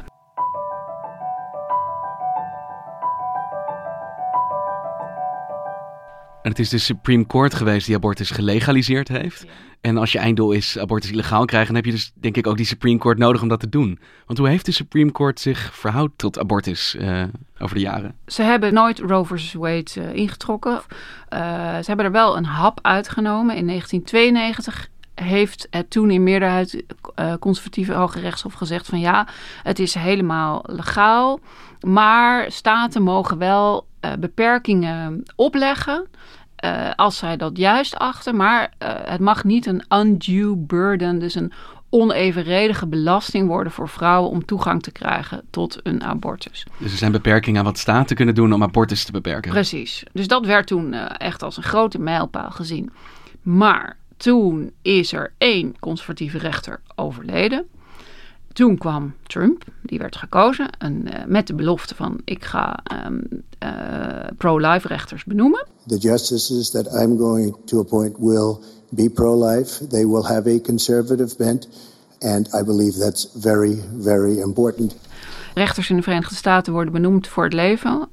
En 6.49 6.55
het 6.55 6.63
is 6.63 6.69
de 6.69 6.79
Supreme 6.79 7.27
Court 7.27 7.55
geweest 7.55 7.87
die 7.87 7.97
abortus 7.97 8.31
gelegaliseerd 8.31 9.09
heeft. 9.09 9.45
En 9.81 9.97
als 9.97 10.13
je 10.13 10.19
einddoel 10.19 10.53
is 10.53 10.79
abortus 10.79 11.11
illegaal 11.11 11.45
krijgen, 11.45 11.75
dan 11.75 11.77
heb 11.77 11.85
je 11.85 11.91
dus 11.99 12.13
denk 12.15 12.37
ik 12.37 12.47
ook 12.47 12.57
die 12.57 12.67
Supreme 12.67 12.99
Court 12.99 13.19
nodig 13.19 13.43
om 13.43 13.49
dat 13.49 13.61
te 13.61 13.69
doen. 13.69 13.99
Want 14.27 14.39
hoe 14.39 14.49
heeft 14.49 14.67
de 14.67 14.73
Supreme 14.73 15.13
Court 15.13 15.41
zich 15.41 15.71
verhoud 15.75 16.11
tot 16.17 16.39
abortus 16.39 16.95
uh, 16.95 17.23
over 17.59 17.75
de 17.75 17.81
jaren? 17.81 18.15
Ze 18.27 18.43
hebben 18.43 18.75
nooit 18.75 18.99
Roe 18.99 19.25
versus 19.25 19.53
Wade 19.53 19.91
uh, 19.99 20.15
ingetrokken. 20.15 20.73
Uh, 20.73 20.81
ze 21.79 21.85
hebben 21.87 22.05
er 22.05 22.13
wel 22.13 22.37
een 22.37 22.45
hap 22.45 22.79
uitgenomen. 22.83 23.57
In 23.57 23.67
1992 23.67 24.89
heeft 25.15 25.67
het 25.71 25.91
toen 25.91 26.11
in 26.11 26.23
meerderheid 26.23 26.85
conservatieve 27.41 27.93
Hoge 27.93 28.21
Rechtshof 28.21 28.53
gezegd 28.53 28.87
van 28.87 29.01
ja, 29.01 29.27
het 29.63 29.79
is 29.79 29.95
helemaal 29.95 30.65
legaal. 30.67 31.41
Maar 31.81 32.53
staten 32.53 33.03
mogen 33.03 33.39
wel 33.39 33.87
beperkingen 34.19 35.23
opleggen 35.37 36.09
uh, 36.65 36.91
als 36.97 37.17
zij 37.17 37.37
dat 37.37 37.57
juist 37.57 37.97
achten. 37.97 38.37
Maar 38.37 38.73
uh, 38.83 38.89
het 38.95 39.21
mag 39.21 39.45
niet 39.45 39.67
een 39.67 39.83
undue 39.89 40.57
burden, 40.57 41.19
dus 41.19 41.35
een 41.35 41.53
onevenredige 41.91 42.87
belasting 42.87 43.47
worden 43.49 43.73
voor 43.73 43.89
vrouwen 43.89 44.31
om 44.31 44.45
toegang 44.45 44.83
te 44.83 44.91
krijgen 44.91 45.43
tot 45.51 45.81
een 45.83 46.03
abortus. 46.03 46.67
Dus 46.79 46.93
er 46.93 46.99
zijn 46.99 47.13
beperkingen 47.13 47.59
aan 47.59 47.65
wat 47.65 47.79
staten 47.79 48.17
kunnen 48.17 48.35
doen 48.35 48.53
om 48.53 48.63
abortus 48.63 49.05
te 49.05 49.13
beperken. 49.13 49.51
Precies. 49.51 50.05
Dus 50.13 50.29
dat 50.29 50.47
werd 50.47 50.67
toen 50.67 50.93
uh, 50.93 51.05
echt 51.19 51.43
als 51.43 51.57
een 51.57 51.63
grote 51.63 51.99
mijlpaal 51.99 52.51
gezien. 52.51 52.93
Maar 53.43 53.97
toen 54.17 54.73
is 54.83 55.13
er 55.13 55.33
één 55.39 55.79
conservatieve 55.79 56.39
rechter 56.39 56.81
overleden. 56.95 57.67
Toen 58.59 58.79
kwam 58.79 59.15
Trump, 59.23 59.65
die 59.83 59.99
werd 59.99 60.17
gekozen 60.17 60.71
en, 60.79 61.07
uh, 61.07 61.25
met 61.27 61.47
de 61.47 61.55
belofte 61.55 61.95
van 61.95 62.21
ik 62.25 62.45
ga 62.45 62.83
um, 63.07 63.23
uh, 63.63 63.71
pro-life 64.39 64.89
rechters 64.89 65.25
benoemen. 65.25 65.67
The 65.87 65.97
justices 65.97 66.71
that 66.71 66.87
I'm 66.87 67.19
going 67.19 67.57
to 67.65 67.79
appoint 67.81 68.17
will 68.19 68.59
be 68.91 69.11
pro-life. 69.11 69.87
They 69.87 70.07
will 70.07 70.25
have 70.25 70.51
a 70.51 70.61
conservative 70.61 71.37
bent 71.37 71.69
and 72.19 72.55
I 72.55 72.63
believe 72.65 72.99
that's 72.99 73.29
very 73.35 73.83
very 73.99 74.39
important. 74.39 74.95
Rechters 75.59 75.91
in 75.91 75.97
de 75.97 76.03
Verenigde 76.03 76.35
Staten 76.35 76.73
worden 76.73 76.93
benoemd 76.93 77.29
voor 77.29 77.45
het 77.45 77.53
leven. 77.53 78.09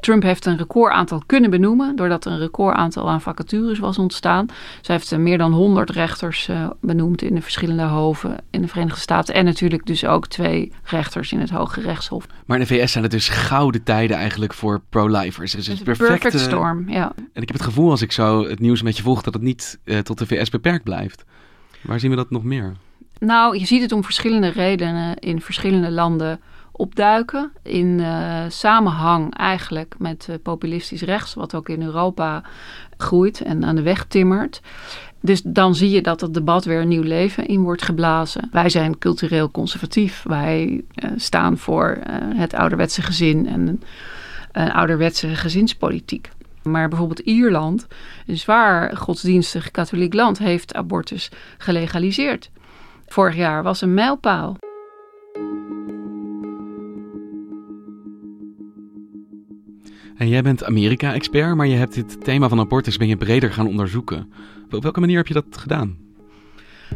Trump 0.00 0.22
heeft 0.22 0.46
een 0.46 0.56
recordaantal 0.56 1.22
kunnen 1.26 1.50
benoemen, 1.50 1.96
doordat 1.96 2.24
er 2.24 2.32
een 2.32 2.38
recordaantal 2.38 3.10
aan 3.10 3.20
vacatures 3.20 3.78
was 3.78 3.98
ontstaan. 3.98 4.46
Zij 4.80 4.94
heeft 4.94 5.16
meer 5.16 5.38
dan 5.38 5.52
100 5.52 5.90
rechters 5.90 6.48
uh, 6.48 6.70
benoemd 6.80 7.22
in 7.22 7.34
de 7.34 7.42
verschillende 7.42 7.82
hoven 7.82 8.36
in 8.50 8.62
de 8.62 8.68
Verenigde 8.68 9.00
Staten. 9.00 9.34
En 9.34 9.44
natuurlijk 9.44 9.86
dus 9.86 10.04
ook 10.04 10.26
twee 10.26 10.72
rechters 10.84 11.32
in 11.32 11.40
het 11.40 11.50
Hoge 11.50 11.80
Rechtshof. 11.80 12.26
Maar 12.46 12.60
in 12.60 12.66
de 12.66 12.74
VS 12.74 12.92
zijn 12.92 13.04
het 13.04 13.12
dus 13.12 13.28
gouden 13.28 13.82
tijden 13.82 14.16
eigenlijk 14.16 14.54
voor 14.54 14.80
pro-lifers. 14.88 15.52
Het 15.52 15.60
is 15.60 15.68
een 15.68 15.84
perfecte... 15.84 16.18
perfect 16.18 16.40
storm, 16.40 16.88
ja. 16.88 17.12
En 17.16 17.42
ik 17.42 17.48
heb 17.48 17.56
het 17.56 17.62
gevoel 17.62 17.90
als 17.90 18.02
ik 18.02 18.12
zo 18.12 18.48
het 18.48 18.60
nieuws 18.60 18.82
met 18.82 18.96
je 18.96 19.02
volg 19.02 19.22
dat 19.22 19.34
het 19.34 19.42
niet 19.42 19.78
uh, 19.84 19.98
tot 19.98 20.18
de 20.18 20.26
VS 20.26 20.50
beperkt 20.50 20.84
blijft. 20.84 21.24
Waar 21.80 22.00
zien 22.00 22.10
we 22.10 22.16
dat 22.16 22.30
nog 22.30 22.44
meer? 22.44 22.76
Nou, 23.18 23.58
je 23.58 23.66
ziet 23.66 23.82
het 23.82 23.92
om 23.92 24.04
verschillende 24.04 24.48
redenen 24.48 25.16
in 25.18 25.40
verschillende 25.40 25.90
landen 25.90 26.40
opduiken. 26.72 27.52
In 27.62 27.98
uh, 27.98 28.40
samenhang 28.48 29.36
eigenlijk 29.36 29.94
met 29.98 30.26
uh, 30.30 30.36
populistisch 30.42 31.02
rechts, 31.02 31.34
wat 31.34 31.54
ook 31.54 31.68
in 31.68 31.82
Europa 31.82 32.42
groeit 32.96 33.40
en 33.40 33.64
aan 33.64 33.76
de 33.76 33.82
weg 33.82 34.04
timmert. 34.04 34.60
Dus 35.20 35.42
dan 35.42 35.74
zie 35.74 35.90
je 35.90 36.02
dat 36.02 36.20
het 36.20 36.34
debat 36.34 36.64
weer 36.64 36.80
een 36.80 36.88
nieuw 36.88 37.02
leven 37.02 37.46
in 37.46 37.62
wordt 37.62 37.82
geblazen. 37.82 38.48
Wij 38.52 38.68
zijn 38.68 38.98
cultureel 38.98 39.50
conservatief. 39.50 40.22
Wij 40.22 40.84
uh, 40.94 41.10
staan 41.16 41.58
voor 41.58 41.98
het 42.36 42.54
ouderwetse 42.54 43.02
gezin 43.02 43.46
en 43.46 43.82
een 44.52 44.72
ouderwetse 44.72 45.28
gezinspolitiek. 45.28 46.30
Maar 46.62 46.88
bijvoorbeeld 46.88 47.18
Ierland, 47.18 47.86
een 48.26 48.38
zwaar 48.38 48.96
godsdienstig 48.96 49.70
katholiek 49.70 50.14
land, 50.14 50.38
heeft 50.38 50.74
abortus 50.74 51.30
gelegaliseerd. 51.58 52.50
Vorig 53.06 53.36
jaar 53.36 53.62
was 53.62 53.80
een 53.80 53.94
mijlpaal. 53.94 54.56
En 60.16 60.28
jij 60.28 60.42
bent 60.42 60.64
Amerika-expert, 60.64 61.54
maar 61.54 61.66
je 61.66 61.76
hebt 61.76 61.94
dit 61.94 62.24
thema 62.24 62.48
van 62.48 62.60
abortus 62.60 62.96
ben 62.96 63.08
je 63.08 63.16
breder 63.16 63.52
gaan 63.52 63.66
onderzoeken. 63.66 64.32
Op 64.70 64.82
welke 64.82 65.00
manier 65.00 65.16
heb 65.16 65.26
je 65.26 65.34
dat 65.34 65.44
gedaan? 65.50 65.96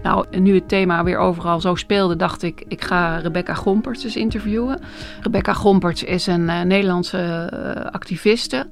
Nou, 0.02 0.38
nu 0.38 0.54
het 0.54 0.68
thema 0.68 1.04
weer 1.04 1.18
overal 1.18 1.61
zo 1.61 1.75
speelde, 1.75 2.16
dacht 2.16 2.42
ik, 2.42 2.64
ik 2.68 2.85
ga 2.85 3.16
Rebecca 3.16 3.54
Gomperts 3.54 4.04
eens 4.04 4.16
interviewen. 4.16 4.80
Rebecca 5.20 5.52
Gomperts 5.52 6.02
is 6.02 6.26
een 6.26 6.40
uh, 6.42 6.62
Nederlandse 6.62 7.50
uh, 7.52 7.85
activiste 7.90 8.68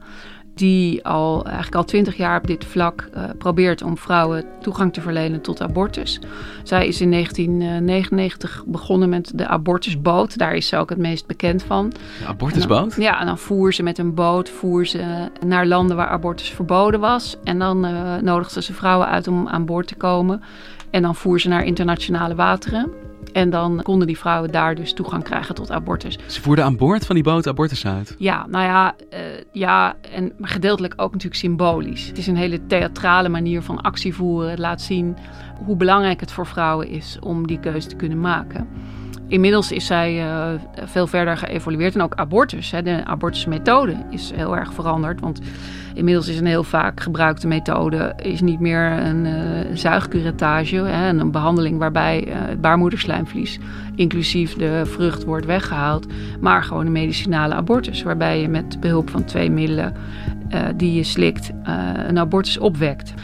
die 0.54 1.04
al 1.04 1.44
eigenlijk 1.44 1.74
al 1.74 1.84
twintig 1.84 2.16
jaar 2.16 2.38
op 2.38 2.46
dit 2.46 2.64
vlak 2.64 3.08
uh, 3.16 3.24
probeert 3.38 3.82
om 3.82 3.98
vrouwen 3.98 4.44
toegang 4.60 4.92
te 4.92 5.00
verlenen 5.00 5.40
tot 5.40 5.62
abortus. 5.62 6.20
Zij 6.62 6.86
is 6.86 7.00
in 7.00 7.10
1999 7.10 8.64
begonnen 8.66 9.08
met 9.08 9.32
de 9.34 9.46
abortusboot. 9.46 10.38
Daar 10.38 10.54
is 10.54 10.66
ze 10.66 10.76
ook 10.76 10.90
het 10.90 10.98
meest 10.98 11.26
bekend 11.26 11.62
van. 11.62 11.88
De 11.88 12.26
abortusboot? 12.26 12.94
Dan, 12.94 13.04
ja, 13.04 13.20
en 13.20 13.26
dan 13.26 13.38
voer 13.38 13.74
ze 13.74 13.82
met 13.82 13.98
een 13.98 14.14
boot 14.14 14.48
voer 14.48 14.86
ze 14.86 15.28
naar 15.46 15.66
landen 15.66 15.96
waar 15.96 16.08
abortus 16.08 16.48
verboden 16.48 17.00
was. 17.00 17.36
En 17.44 17.58
dan 17.58 17.86
uh, 17.86 18.16
nodigde 18.16 18.62
ze 18.62 18.72
vrouwen 18.72 19.08
uit 19.08 19.28
om 19.28 19.48
aan 19.48 19.64
boord 19.64 19.86
te 19.86 19.94
komen. 19.94 20.42
En 20.90 21.02
dan 21.02 21.14
voer 21.14 21.40
ze 21.40 21.48
naar 21.48 21.64
internationale 21.64 22.34
wateren. 22.34 22.90
En 23.32 23.50
dan 23.50 23.82
konden 23.82 24.06
die 24.06 24.18
vrouwen 24.18 24.50
daar 24.50 24.74
dus 24.74 24.92
toegang 24.92 25.22
krijgen 25.22 25.54
tot 25.54 25.70
abortus. 25.70 26.18
Ze 26.26 26.40
voerden 26.40 26.64
aan 26.64 26.76
boord 26.76 27.06
van 27.06 27.14
die 27.14 27.24
boot 27.24 27.46
abortus 27.46 27.86
uit? 27.86 28.14
Ja, 28.18 28.46
nou 28.46 28.64
ja, 28.64 28.94
uh, 29.12 29.18
ja 29.52 29.96
en, 30.12 30.32
maar 30.38 30.48
gedeeltelijk 30.48 30.94
ook 30.96 31.12
natuurlijk 31.12 31.40
symbolisch. 31.40 32.06
Het 32.06 32.18
is 32.18 32.26
een 32.26 32.36
hele 32.36 32.66
theatrale 32.66 33.28
manier 33.28 33.62
van 33.62 33.80
actie 33.80 34.14
voeren. 34.14 34.50
Het 34.50 34.58
laat 34.58 34.82
zien 34.82 35.16
hoe 35.64 35.76
belangrijk 35.76 36.20
het 36.20 36.32
voor 36.32 36.46
vrouwen 36.46 36.88
is 36.88 37.16
om 37.20 37.46
die 37.46 37.60
keuze 37.60 37.88
te 37.88 37.96
kunnen 37.96 38.20
maken. 38.20 38.68
Inmiddels 39.28 39.72
is 39.72 39.86
zij 39.86 40.24
uh, 40.24 40.46
veel 40.84 41.06
verder 41.06 41.36
geëvolueerd. 41.36 41.94
En 41.94 42.02
ook 42.02 42.14
abortus, 42.14 42.70
hè, 42.70 42.82
de 42.82 43.04
abortusmethode 43.04 43.96
is 44.10 44.32
heel 44.34 44.56
erg 44.56 44.72
veranderd. 44.72 45.20
Want 45.20 45.40
inmiddels 45.94 46.28
is 46.28 46.38
een 46.38 46.46
heel 46.46 46.64
vaak 46.64 47.00
gebruikte 47.00 47.46
methode 47.46 48.12
is 48.22 48.40
niet 48.40 48.60
meer 48.60 48.90
een 48.90 49.24
uh, 49.24 49.34
zuigcurettage. 49.74 50.76
Hè, 50.76 51.08
een 51.08 51.30
behandeling 51.30 51.78
waarbij 51.78 52.26
uh, 52.26 52.34
het 52.36 52.60
baarmoederslijmvlies, 52.60 53.58
inclusief 53.94 54.54
de 54.54 54.82
vrucht, 54.84 55.24
wordt 55.24 55.46
weggehaald. 55.46 56.06
Maar 56.40 56.62
gewoon 56.62 56.86
een 56.86 56.92
medicinale 56.92 57.54
abortus. 57.54 58.02
Waarbij 58.02 58.40
je 58.40 58.48
met 58.48 58.80
behulp 58.80 59.10
van 59.10 59.24
twee 59.24 59.50
middelen 59.50 59.94
die 60.76 60.94
je 60.94 61.02
slikt 61.02 61.50
een 62.06 62.18
abortus 62.18 62.58
opwekt. 62.58 63.14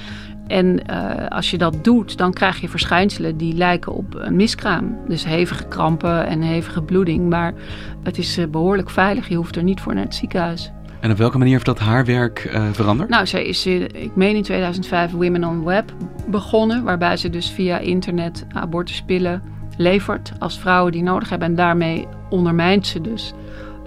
En 0.50 0.80
uh, 0.90 1.28
als 1.28 1.50
je 1.50 1.59
dat 1.59 1.85
doet, 1.85 2.19
dan 2.19 2.33
krijg 2.33 2.61
je 2.61 2.69
verschijnselen 2.69 3.37
die 3.37 3.54
lijken 3.54 3.92
op 3.92 4.14
een 4.14 4.37
miskraam. 4.37 4.97
Dus 5.09 5.25
hevige 5.25 5.64
krampen 5.69 6.26
en 6.26 6.42
hevige 6.42 6.83
bloeding. 6.83 7.28
Maar 7.28 7.54
het 8.02 8.19
is 8.19 8.38
uh, 8.38 8.47
behoorlijk 8.47 8.90
veilig. 8.90 9.28
Je 9.28 9.35
hoeft 9.35 9.57
er 9.57 9.62
niet 9.62 9.80
voor 9.80 9.95
naar 9.95 10.04
het 10.04 10.14
ziekenhuis. 10.14 10.73
En 11.00 11.11
op 11.11 11.16
welke 11.16 11.38
manier 11.38 11.52
heeft 11.52 11.64
dat 11.64 11.78
haar 11.78 12.04
werk 12.04 12.50
uh, 12.54 12.64
veranderd? 12.73 13.09
Nou, 13.09 13.26
zij 13.26 13.45
is, 13.45 13.66
ik 13.66 14.16
meen 14.16 14.37
in 14.37 14.42
2005, 14.42 15.11
Women 15.11 15.45
on 15.45 15.64
Web 15.64 15.92
begonnen. 16.26 16.85
Waarbij 16.85 17.16
ze 17.16 17.30
dus 17.30 17.50
via 17.50 17.78
internet 17.78 18.47
abortuspillen 18.52 19.42
levert 19.76 20.33
als 20.38 20.59
vrouwen 20.59 20.92
die 20.92 21.02
nodig 21.02 21.28
hebben. 21.28 21.49
En 21.49 21.54
daarmee 21.54 22.07
ondermijnt 22.30 22.87
ze 22.87 23.00
dus 23.00 23.33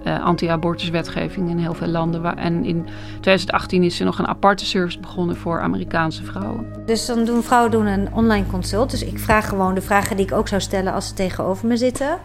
uh, 0.03 0.23
anti-abortuswetgeving 0.23 1.49
in 1.49 1.57
heel 1.57 1.73
veel 1.73 1.87
landen. 1.87 2.21
Waar, 2.21 2.37
en 2.37 2.65
in 2.65 2.85
2018 3.09 3.83
is 3.83 3.99
er 3.99 4.05
nog 4.05 4.19
een 4.19 4.27
aparte 4.27 4.65
service 4.65 4.99
begonnen 4.99 5.35
voor 5.35 5.61
Amerikaanse 5.61 6.23
vrouwen. 6.23 6.73
Dus 6.85 7.05
dan 7.05 7.25
doen 7.25 7.43
vrouwen 7.43 7.71
doen 7.71 7.85
een 7.85 8.13
online 8.13 8.45
consult. 8.45 8.91
Dus 8.91 9.03
ik 9.03 9.19
vraag 9.19 9.49
gewoon 9.49 9.75
de 9.75 9.81
vragen 9.81 10.15
die 10.15 10.25
ik 10.25 10.31
ook 10.31 10.47
zou 10.47 10.61
stellen 10.61 10.93
als 10.93 11.07
ze 11.07 11.13
tegenover 11.13 11.67
me 11.67 11.77
zitten. 11.77 12.19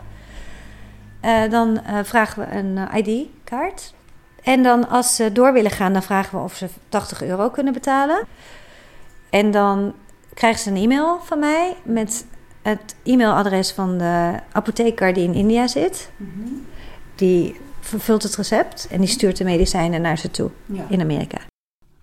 Uh, 1.24 1.50
dan 1.50 1.80
uh, 1.86 1.98
vragen 2.02 2.42
we 2.42 2.56
een 2.56 2.78
ID-kaart. 3.04 3.94
En 4.42 4.62
dan 4.62 4.88
als 4.88 5.16
ze 5.16 5.32
door 5.32 5.52
willen 5.52 5.70
gaan, 5.70 5.92
dan 5.92 6.02
vragen 6.02 6.38
we 6.38 6.44
of 6.44 6.54
ze 6.54 6.68
80 6.88 7.22
euro 7.22 7.50
kunnen 7.50 7.72
betalen. 7.72 8.26
En 9.30 9.50
dan 9.50 9.94
krijgen 10.34 10.60
ze 10.60 10.70
een 10.70 10.76
e-mail 10.76 11.18
van 11.22 11.38
mij 11.38 11.76
met 11.82 12.26
het 12.62 12.96
e-mailadres 13.04 13.72
van 13.72 13.98
de 13.98 14.34
apotheker 14.52 15.12
die 15.12 15.24
in 15.24 15.34
India 15.34 15.66
zit. 15.66 16.10
Mm 16.16 16.32
-hmm. 16.34 16.66
Die 17.14 17.60
vervult 17.88 18.22
het 18.22 18.36
recept 18.36 18.88
en 18.90 19.00
die 19.00 19.08
stuurt 19.08 19.36
de 19.36 19.44
medicijnen 19.44 20.00
naar 20.00 20.18
ze 20.18 20.30
toe 20.30 20.50
in 20.88 21.00
Amerika. 21.00 21.38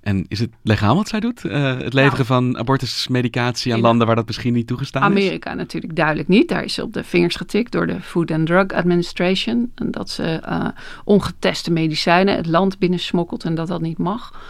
En 0.01 0.25
is 0.27 0.39
het 0.39 0.49
legaal 0.61 0.95
wat 0.95 1.07
zij 1.07 1.19
doet? 1.19 1.43
Uh, 1.43 1.77
het 1.77 1.93
leveren 1.93 2.25
van 2.25 2.57
abortusmedicatie 2.57 3.73
aan 3.73 3.79
landen 3.79 4.07
waar 4.07 4.15
dat 4.15 4.25
misschien 4.25 4.53
niet 4.53 4.67
toegestaan 4.67 5.01
Amerika 5.01 5.21
is? 5.21 5.27
Amerika 5.27 5.53
natuurlijk 5.53 5.95
duidelijk 5.95 6.27
niet. 6.27 6.49
Daar 6.49 6.63
is 6.63 6.73
ze 6.73 6.83
op 6.83 6.93
de 6.93 7.03
vingers 7.03 7.35
getikt 7.35 7.71
door 7.71 7.87
de 7.87 8.01
Food 8.01 8.31
and 8.31 8.45
Drug 8.45 8.67
Administration. 8.67 9.71
En 9.75 9.91
dat 9.91 10.09
ze 10.09 10.41
uh, 10.49 10.67
ongeteste 11.03 11.71
medicijnen 11.71 12.35
het 12.35 12.45
land 12.45 12.79
binnensmokkelt 12.79 13.43
en 13.43 13.55
dat 13.55 13.67
dat 13.67 13.81
niet 13.81 13.97
mag. 13.97 14.41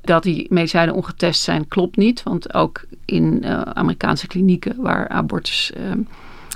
Dat 0.00 0.22
die 0.22 0.46
medicijnen 0.50 0.94
ongetest 0.94 1.42
zijn, 1.42 1.68
klopt 1.68 1.96
niet. 1.96 2.22
Want 2.22 2.54
ook 2.54 2.84
in 3.04 3.40
uh, 3.44 3.60
Amerikaanse 3.60 4.26
klinieken 4.26 4.74
waar 4.76 5.08
abortus 5.08 5.72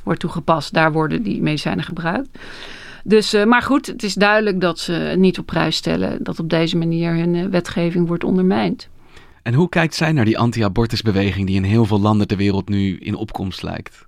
wordt 0.05 0.21
toegepast, 0.21 0.73
daar 0.73 0.93
worden 0.93 1.23
die 1.23 1.43
medicijnen 1.43 1.85
gebruikt. 1.85 2.39
Dus, 3.09 3.35
uh, 3.35 3.45
maar 3.45 3.63
goed, 3.63 3.87
het 3.87 4.03
is 4.03 4.15
duidelijk 4.15 4.61
dat 4.61 4.79
ze 4.79 5.15
niet 5.17 5.39
op 5.39 5.47
prijs 5.47 5.77
stellen 5.77 6.23
dat 6.23 6.39
op 6.39 6.51
deze 6.51 6.77
manier 6.77 7.15
hun 7.15 7.35
uh, 7.35 7.47
wetgeving 7.47 8.09
wordt 8.09 8.25
ondermijnd. 8.25 8.89
En 9.43 9.55
hoe 9.55 9.69
kijkt 9.69 9.95
zij 9.95 10.13
naar 10.13 10.25
die 10.25 10.39
anti-abortusbeweging 10.39 11.47
die 11.47 11.57
in 11.57 11.63
heel 11.63 11.85
veel 11.85 12.01
landen 12.01 12.27
ter 12.27 12.37
wereld 12.37 12.69
nu 12.69 12.97
in 12.97 13.15
opkomst 13.15 13.63
lijkt? 13.63 14.07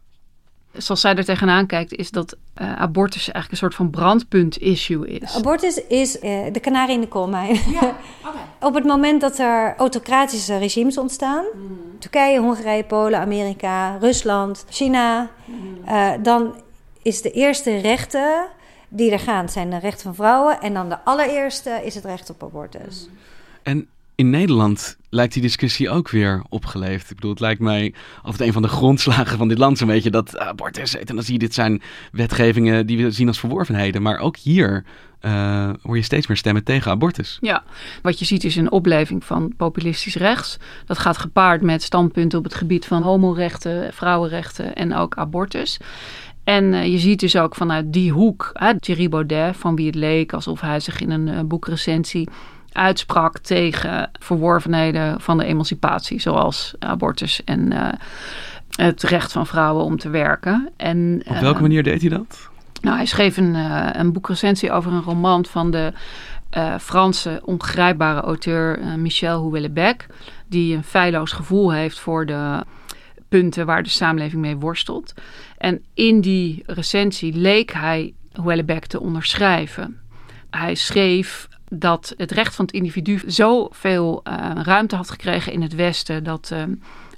Zoals 0.73 1.01
zij 1.01 1.15
er 1.15 1.25
tegenaan 1.25 1.67
kijkt, 1.67 1.95
is 1.95 2.11
dat 2.11 2.37
uh, 2.63 2.73
abortus 2.73 3.23
eigenlijk 3.23 3.51
een 3.51 3.57
soort 3.57 3.75
van 3.75 3.91
brandpunt-issue 3.91 5.09
is. 5.09 5.37
Abortus 5.37 5.87
is 5.87 6.13
de 6.53 6.59
kanarie 6.61 6.95
in 6.95 7.01
de 7.01 7.09
koolmijn. 7.09 7.55
Ja, 7.55 7.97
Op 8.69 8.75
het 8.75 8.85
moment 8.85 9.21
dat 9.21 9.39
er 9.39 9.75
autocratische 9.77 10.59
regimes 10.59 10.99
ontstaan, 10.99 11.45
mm. 11.55 11.79
Turkije, 11.99 12.41
Hongarije, 12.41 12.85
Polen, 12.85 13.21
Amerika, 13.21 13.97
Rusland, 13.97 14.65
China, 14.69 15.31
mm. 15.45 16.23
dan 16.23 16.55
is 17.03 17.23
de 17.23 17.31
eerste 17.31 17.77
rechten 17.77 18.49
die 18.91 19.11
er 19.11 19.19
gaan 19.19 19.49
zijn 19.49 19.71
de 19.71 19.79
rechten 19.79 20.03
van 20.03 20.15
vrouwen. 20.15 20.61
En 20.61 20.75
dan 20.75 20.89
de 20.89 20.99
allereerste 21.05 21.81
is 21.85 21.95
het 21.95 22.05
recht 22.05 22.31
op 22.31 22.43
abortus. 22.43 23.09
En 23.63 23.89
in 24.15 24.31
Nederland 24.31 24.97
lijkt 25.11 25.33
die 25.33 25.43
discussie 25.43 25.91
ook 25.91 26.11
weer 26.11 26.43
opgeleefd. 26.49 27.11
Ik 27.11 27.15
bedoel, 27.15 27.31
het 27.31 27.41
lijkt 27.41 27.61
mij 27.61 27.95
altijd 28.23 28.41
een 28.41 28.53
van 28.53 28.63
de 28.63 28.69
grondslagen 28.69 29.39
van 29.39 29.49
dit 29.49 29.59
land 29.59 29.79
zo'n 29.79 29.87
beetje 29.87 30.11
dat 30.11 30.39
abortus, 30.39 30.97
euthanasie, 30.97 31.39
dit 31.39 31.55
zijn 31.55 31.83
wetgevingen 32.13 32.87
die 32.87 33.05
we 33.05 33.11
zien 33.11 33.29
als 33.29 33.41
verworvenheden. 33.41 34.03
Maar 34.03 34.19
ook 34.19 34.37
hier 34.37 34.85
uh, 35.21 35.71
hoor 35.83 35.97
je 35.97 36.03
steeds 36.03 36.27
meer 36.27 36.37
stemmen 36.37 36.65
tegen 36.65 36.91
abortus. 36.91 37.39
Ja, 37.41 37.63
wat 38.03 38.19
je 38.19 38.25
ziet 38.25 38.45
is 38.45 38.57
een 38.57 38.71
opleving 38.71 39.25
van 39.25 39.53
populistisch 39.57 40.15
rechts. 40.15 40.57
Dat 40.87 40.99
gaat 40.99 41.19
gepaard 41.19 41.63
met 41.63 41.83
standpunten 41.83 42.39
op 42.39 42.45
het 42.45 42.55
gebied 42.55 42.87
van 42.87 43.03
homorechten, 43.03 43.93
vrouwenrechten 43.93 44.75
en 44.75 44.95
ook 44.95 45.17
abortus. 45.17 45.79
En 46.51 46.73
uh, 46.73 46.87
je 46.87 46.99
ziet 46.99 47.21
dus 47.21 47.37
ook 47.37 47.55
vanuit 47.55 47.93
die 47.93 48.13
hoek, 48.13 48.51
hè, 48.53 48.81
Thierry 48.81 49.09
Baudet, 49.09 49.57
van 49.57 49.77
wie 49.77 49.87
het 49.87 49.95
leek 49.95 50.33
alsof 50.33 50.61
hij 50.61 50.81
zich 50.81 51.01
in 51.01 51.11
een 51.11 51.27
uh, 51.27 51.41
boekrecensie 51.41 52.29
uitsprak 52.73 53.39
tegen 53.39 54.11
verworvenheden 54.19 55.21
van 55.21 55.39
de 55.39 55.45
emancipatie, 55.45 56.21
zoals 56.21 56.75
abortus 56.79 57.45
en 57.45 57.73
uh, 57.73 57.89
het 58.71 59.03
recht 59.03 59.33
van 59.33 59.47
vrouwen 59.47 59.85
om 59.85 59.99
te 59.99 60.11
werken. 60.11 60.71
En, 60.77 61.23
Op 61.29 61.37
welke 61.37 61.63
manier 61.63 61.83
deed 61.83 62.01
hij 62.01 62.11
dat? 62.11 62.49
Nou, 62.81 62.97
hij 62.97 63.07
schreef 63.07 63.37
een, 63.37 63.55
een 64.01 64.13
boekrecensie 64.13 64.73
over 64.73 64.93
een 64.93 65.03
roman 65.03 65.45
van 65.45 65.71
de 65.71 65.93
Franse 66.81 67.41
ongrijpbare 67.45 68.21
auteur 68.21 68.79
Michel 68.99 69.41
Houellebecq, 69.41 70.07
die 70.49 70.77
een 70.77 70.85
feilloos 70.85 71.33
gevoel 71.33 71.73
heeft 71.73 71.99
voor 71.99 72.27
de 72.27 72.65
punten 73.31 73.67
waar 73.67 73.83
de 73.83 73.89
samenleving 73.89 74.43
mee 74.43 74.57
worstelt. 74.57 75.15
En 75.59 75.85
in 75.95 76.21
die 76.21 76.63
recensie 76.67 77.33
leek 77.35 77.73
hij 77.73 78.15
Houellebecq 78.33 78.87
te 78.87 79.01
onderschrijven. 79.01 80.01
Hij 80.51 80.75
schreef 80.75 81.49
dat 81.69 82.15
het 82.17 82.31
recht 82.31 82.55
van 82.55 82.65
het 82.65 82.75
individu 82.75 83.21
zoveel 83.27 84.23
uh, 84.25 84.51
ruimte 84.55 84.97
had 84.97 85.11
gekregen 85.11 85.53
in 85.53 85.63
het 85.63 85.75
Westen 85.75 86.25
dat 86.25 86.51
uh, 86.53 86.63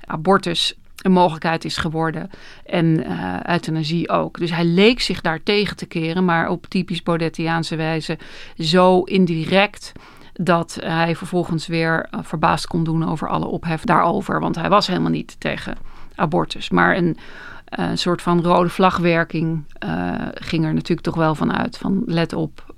abortus 0.04 0.74
een 1.02 1.12
mogelijkheid 1.12 1.64
is 1.64 1.76
geworden 1.76 2.30
en 2.66 2.86
uh, 2.86 3.40
euthanasie 3.42 4.08
ook. 4.08 4.38
Dus 4.38 4.50
hij 4.50 4.64
leek 4.64 5.00
zich 5.00 5.20
daar 5.20 5.42
tegen 5.42 5.76
te 5.76 5.86
keren, 5.86 6.24
maar 6.24 6.48
op 6.48 6.66
typisch 6.66 7.02
Baudettiaanse 7.02 7.76
wijze 7.76 8.18
zo 8.58 9.02
indirect 9.02 9.92
dat 10.32 10.78
hij 10.80 11.16
vervolgens 11.16 11.66
weer 11.66 12.08
verbaasd 12.22 12.66
kon 12.66 12.84
doen 12.84 13.08
over 13.08 13.28
alle 13.28 13.46
ophef 13.46 13.82
daarover, 13.82 14.40
want 14.40 14.56
hij 14.56 14.68
was 14.68 14.86
helemaal 14.86 15.10
niet 15.10 15.40
tegen 15.40 15.76
abortus, 16.22 16.70
maar 16.70 16.96
een 16.96 17.16
eh, 17.64 17.90
soort 17.94 18.22
van 18.22 18.42
rode 18.42 18.68
vlagwerking 18.68 19.64
uh, 19.84 20.12
ging 20.34 20.64
er 20.64 20.74
natuurlijk 20.74 21.06
toch 21.06 21.16
wel 21.16 21.34
van 21.34 21.52
uit. 21.52 21.78
Van 21.78 22.02
let 22.06 22.32
op, 22.32 22.74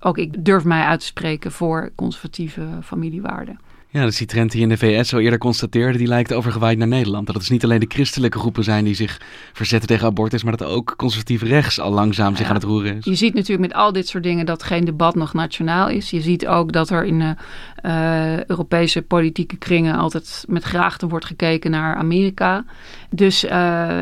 ook 0.00 0.18
ik 0.18 0.44
durf 0.44 0.64
mij 0.64 0.84
uit 0.84 1.00
te 1.00 1.06
spreken 1.06 1.52
voor 1.52 1.92
conservatieve 1.94 2.66
familiewaarden. 2.82 3.58
Ja, 3.94 4.00
dat 4.00 4.08
is 4.12 4.18
die 4.18 4.26
trend 4.26 4.50
die 4.50 4.62
in 4.62 4.68
de 4.68 4.76
VS 4.76 5.08
zo 5.08 5.18
eerder 5.18 5.38
constateerde, 5.38 5.98
die 5.98 6.06
lijkt 6.06 6.32
overgewaaid 6.32 6.78
naar 6.78 6.88
Nederland. 6.88 7.26
Dat 7.26 7.34
het 7.34 7.44
dus 7.44 7.52
niet 7.52 7.64
alleen 7.64 7.80
de 7.80 7.88
christelijke 7.88 8.38
groepen 8.38 8.64
zijn 8.64 8.84
die 8.84 8.94
zich 8.94 9.20
verzetten 9.52 9.88
tegen 9.88 10.06
abortus, 10.06 10.42
maar 10.42 10.56
dat 10.56 10.68
ook 10.68 10.94
conservatief 10.96 11.42
rechts 11.42 11.80
al 11.80 11.90
langzaam 11.90 12.36
zich 12.36 12.48
aan 12.48 12.54
het 12.54 12.64
roeren 12.64 12.96
is. 12.96 13.04
Je 13.04 13.14
ziet 13.14 13.34
natuurlijk 13.34 13.68
met 13.68 13.78
al 13.78 13.92
dit 13.92 14.08
soort 14.08 14.22
dingen 14.22 14.46
dat 14.46 14.62
geen 14.62 14.84
debat 14.84 15.14
nog 15.14 15.32
nationaal 15.32 15.88
is. 15.88 16.10
Je 16.10 16.20
ziet 16.20 16.46
ook 16.46 16.72
dat 16.72 16.90
er 16.90 17.04
in 17.04 17.36
uh, 17.84 18.44
Europese 18.44 19.02
politieke 19.02 19.56
kringen 19.56 19.96
altijd 19.96 20.44
met 20.48 20.62
graagte 20.62 21.08
wordt 21.08 21.26
gekeken 21.26 21.70
naar 21.70 21.96
Amerika. 21.96 22.64
Dus 23.10 23.44
uh, 23.44 23.50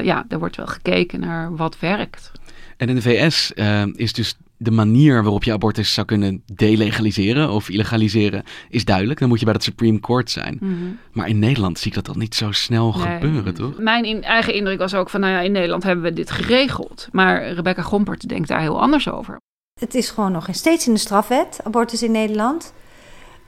ja, 0.02 0.24
er 0.28 0.38
wordt 0.38 0.56
wel 0.56 0.66
gekeken 0.66 1.20
naar 1.20 1.56
wat 1.56 1.78
werkt. 1.78 2.32
En 2.82 2.88
in 2.88 2.94
de 2.94 3.02
VS 3.02 3.52
is 3.94 4.12
dus 4.12 4.36
de 4.56 4.70
manier 4.70 5.22
waarop 5.22 5.44
je 5.44 5.52
abortus 5.52 5.94
zou 5.94 6.06
kunnen 6.06 6.42
delegaliseren 6.54 7.50
of 7.50 7.68
illegaliseren 7.68 8.42
is 8.68 8.84
duidelijk. 8.84 9.18
Dan 9.18 9.28
moet 9.28 9.38
je 9.38 9.44
bij 9.44 9.54
het 9.54 9.62
Supreme 9.62 10.00
Court 10.00 10.30
zijn. 10.30 10.56
Mhm. 10.60 10.74
Maar 11.12 11.28
in 11.28 11.38
Nederland 11.38 11.78
zie 11.78 11.90
ik 11.90 11.94
dat 11.94 12.08
al 12.08 12.14
niet 12.14 12.34
zo 12.34 12.52
snel 12.52 12.92
gebeuren, 12.92 13.54
toch? 13.54 13.78
Mijn 13.78 14.04
in, 14.04 14.22
eigen 14.22 14.54
indruk 14.54 14.78
was 14.78 14.94
ook 14.94 15.10
van, 15.10 15.20
nou 15.20 15.32
ja, 15.32 15.40
in 15.40 15.52
Nederland 15.52 15.82
hebben 15.82 16.04
we 16.04 16.12
dit 16.12 16.30
geregeld. 16.30 17.08
Maar 17.12 17.52
Rebecca 17.52 17.82
Gompert 17.82 18.28
denkt 18.28 18.48
daar 18.48 18.60
heel 18.60 18.80
anders 18.80 19.08
over. 19.10 19.36
Het 19.80 19.94
is 19.94 20.10
gewoon 20.10 20.32
nog 20.32 20.48
steeds 20.50 20.86
in 20.86 20.92
de 20.92 21.00
strafwet, 21.00 21.60
abortus 21.64 22.02
in 22.02 22.12
Nederland. 22.12 22.72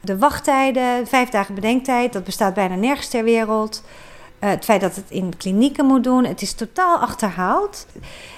De 0.01 0.19
wachttijden, 0.19 1.07
vijf 1.07 1.29
dagen 1.29 1.55
bedenktijd, 1.55 2.13
dat 2.13 2.25
bestaat 2.25 2.55
bijna 2.55 2.75
nergens 2.75 3.09
ter 3.09 3.25
wereld. 3.25 3.85
Uh, 4.45 4.51
het 4.51 4.65
feit 4.65 4.81
dat 4.81 4.97
het 4.97 5.11
in 5.11 5.37
klinieken 5.37 5.87
moet 5.87 6.05
doen, 6.05 6.25
het 6.25 6.43
is 6.43 6.53
totaal 6.53 6.99
achterhaald. 6.99 7.87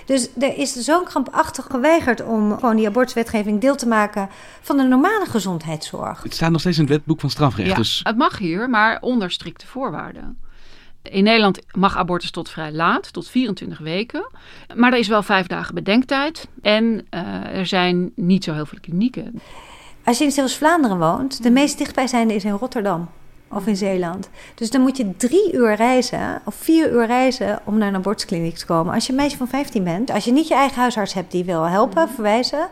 Dus 0.05 0.29
er 0.39 0.59
is 0.59 0.73
zo'n 0.73 1.05
krampachtig 1.05 1.67
geweigerd 1.71 2.25
om 2.25 2.55
gewoon 2.55 2.77
die 2.77 2.87
abortuswetgeving 2.87 3.61
deel 3.61 3.77
te 3.77 3.87
maken 3.87 4.29
van 4.61 4.77
de 4.77 4.83
normale 4.83 5.27
gezondheidszorg. 5.27 6.23
Het 6.23 6.35
staat 6.35 6.51
nog 6.51 6.61
steeds 6.61 6.77
in 6.79 6.83
het 6.83 6.93
wetboek 6.93 7.21
van 7.21 7.31
strafrecht. 7.31 7.69
Ja, 7.69 7.75
dus... 7.75 8.01
Het 8.03 8.17
mag 8.17 8.39
hier, 8.39 8.71
maar 8.71 8.99
onder 9.01 9.31
strikte 9.31 9.67
voorwaarden. 9.67 10.39
In 11.03 11.25
Nederland 11.25 11.61
mag 11.73 11.97
abortus 11.97 12.31
tot 12.31 12.51
vrij 12.51 12.73
laat, 12.73 13.13
tot 13.13 13.29
24 13.29 13.79
weken. 13.79 14.31
Maar 14.75 14.93
er 14.93 14.99
is 14.99 15.09
wel 15.09 15.23
vijf 15.23 15.47
dagen 15.47 15.75
bedenktijd. 15.75 16.49
En 16.63 16.85
uh, 16.85 17.21
er 17.59 17.67
zijn 17.67 18.13
niet 18.15 18.45
zo 18.45 18.53
heel 18.53 18.67
veel 18.67 18.81
klinieken. 18.81 19.41
Als 20.05 20.19
je 20.19 20.25
in 20.25 20.31
Zeeuws-Vlaanderen 20.31 20.99
woont, 20.99 21.43
de 21.43 21.51
meest 21.51 21.79
dichtbijzijnde 21.79 22.35
is 22.35 22.45
in 22.45 22.53
Rotterdam 22.53 23.09
of 23.49 23.67
in 23.67 23.77
Zeeland. 23.77 24.31
Dus 24.55 24.71
dan 24.71 24.81
moet 24.81 24.97
je 24.97 25.17
drie 25.17 25.55
uur 25.55 25.75
reizen 25.75 26.41
of 26.45 26.55
vier 26.55 26.93
uur 26.93 27.07
reizen 27.07 27.61
om 27.65 27.79
naar 27.79 27.89
een 27.89 27.95
abortuskliniek 27.95 28.57
te 28.57 28.67
komen. 28.67 28.95
Als 28.95 29.07
je 29.07 29.11
een 29.13 29.19
meisje 29.19 29.37
van 29.37 29.49
15 29.49 29.85
bent, 29.85 30.11
als 30.11 30.25
je 30.25 30.33
niet 30.33 30.49
je 30.49 30.55
eigen 30.55 30.81
huisarts 30.81 31.15
hebt 31.15 31.31
die 31.31 31.45
wil 31.45 31.63
helpen, 31.63 32.05
mhm. 32.05 32.15
verwijzen. 32.15 32.69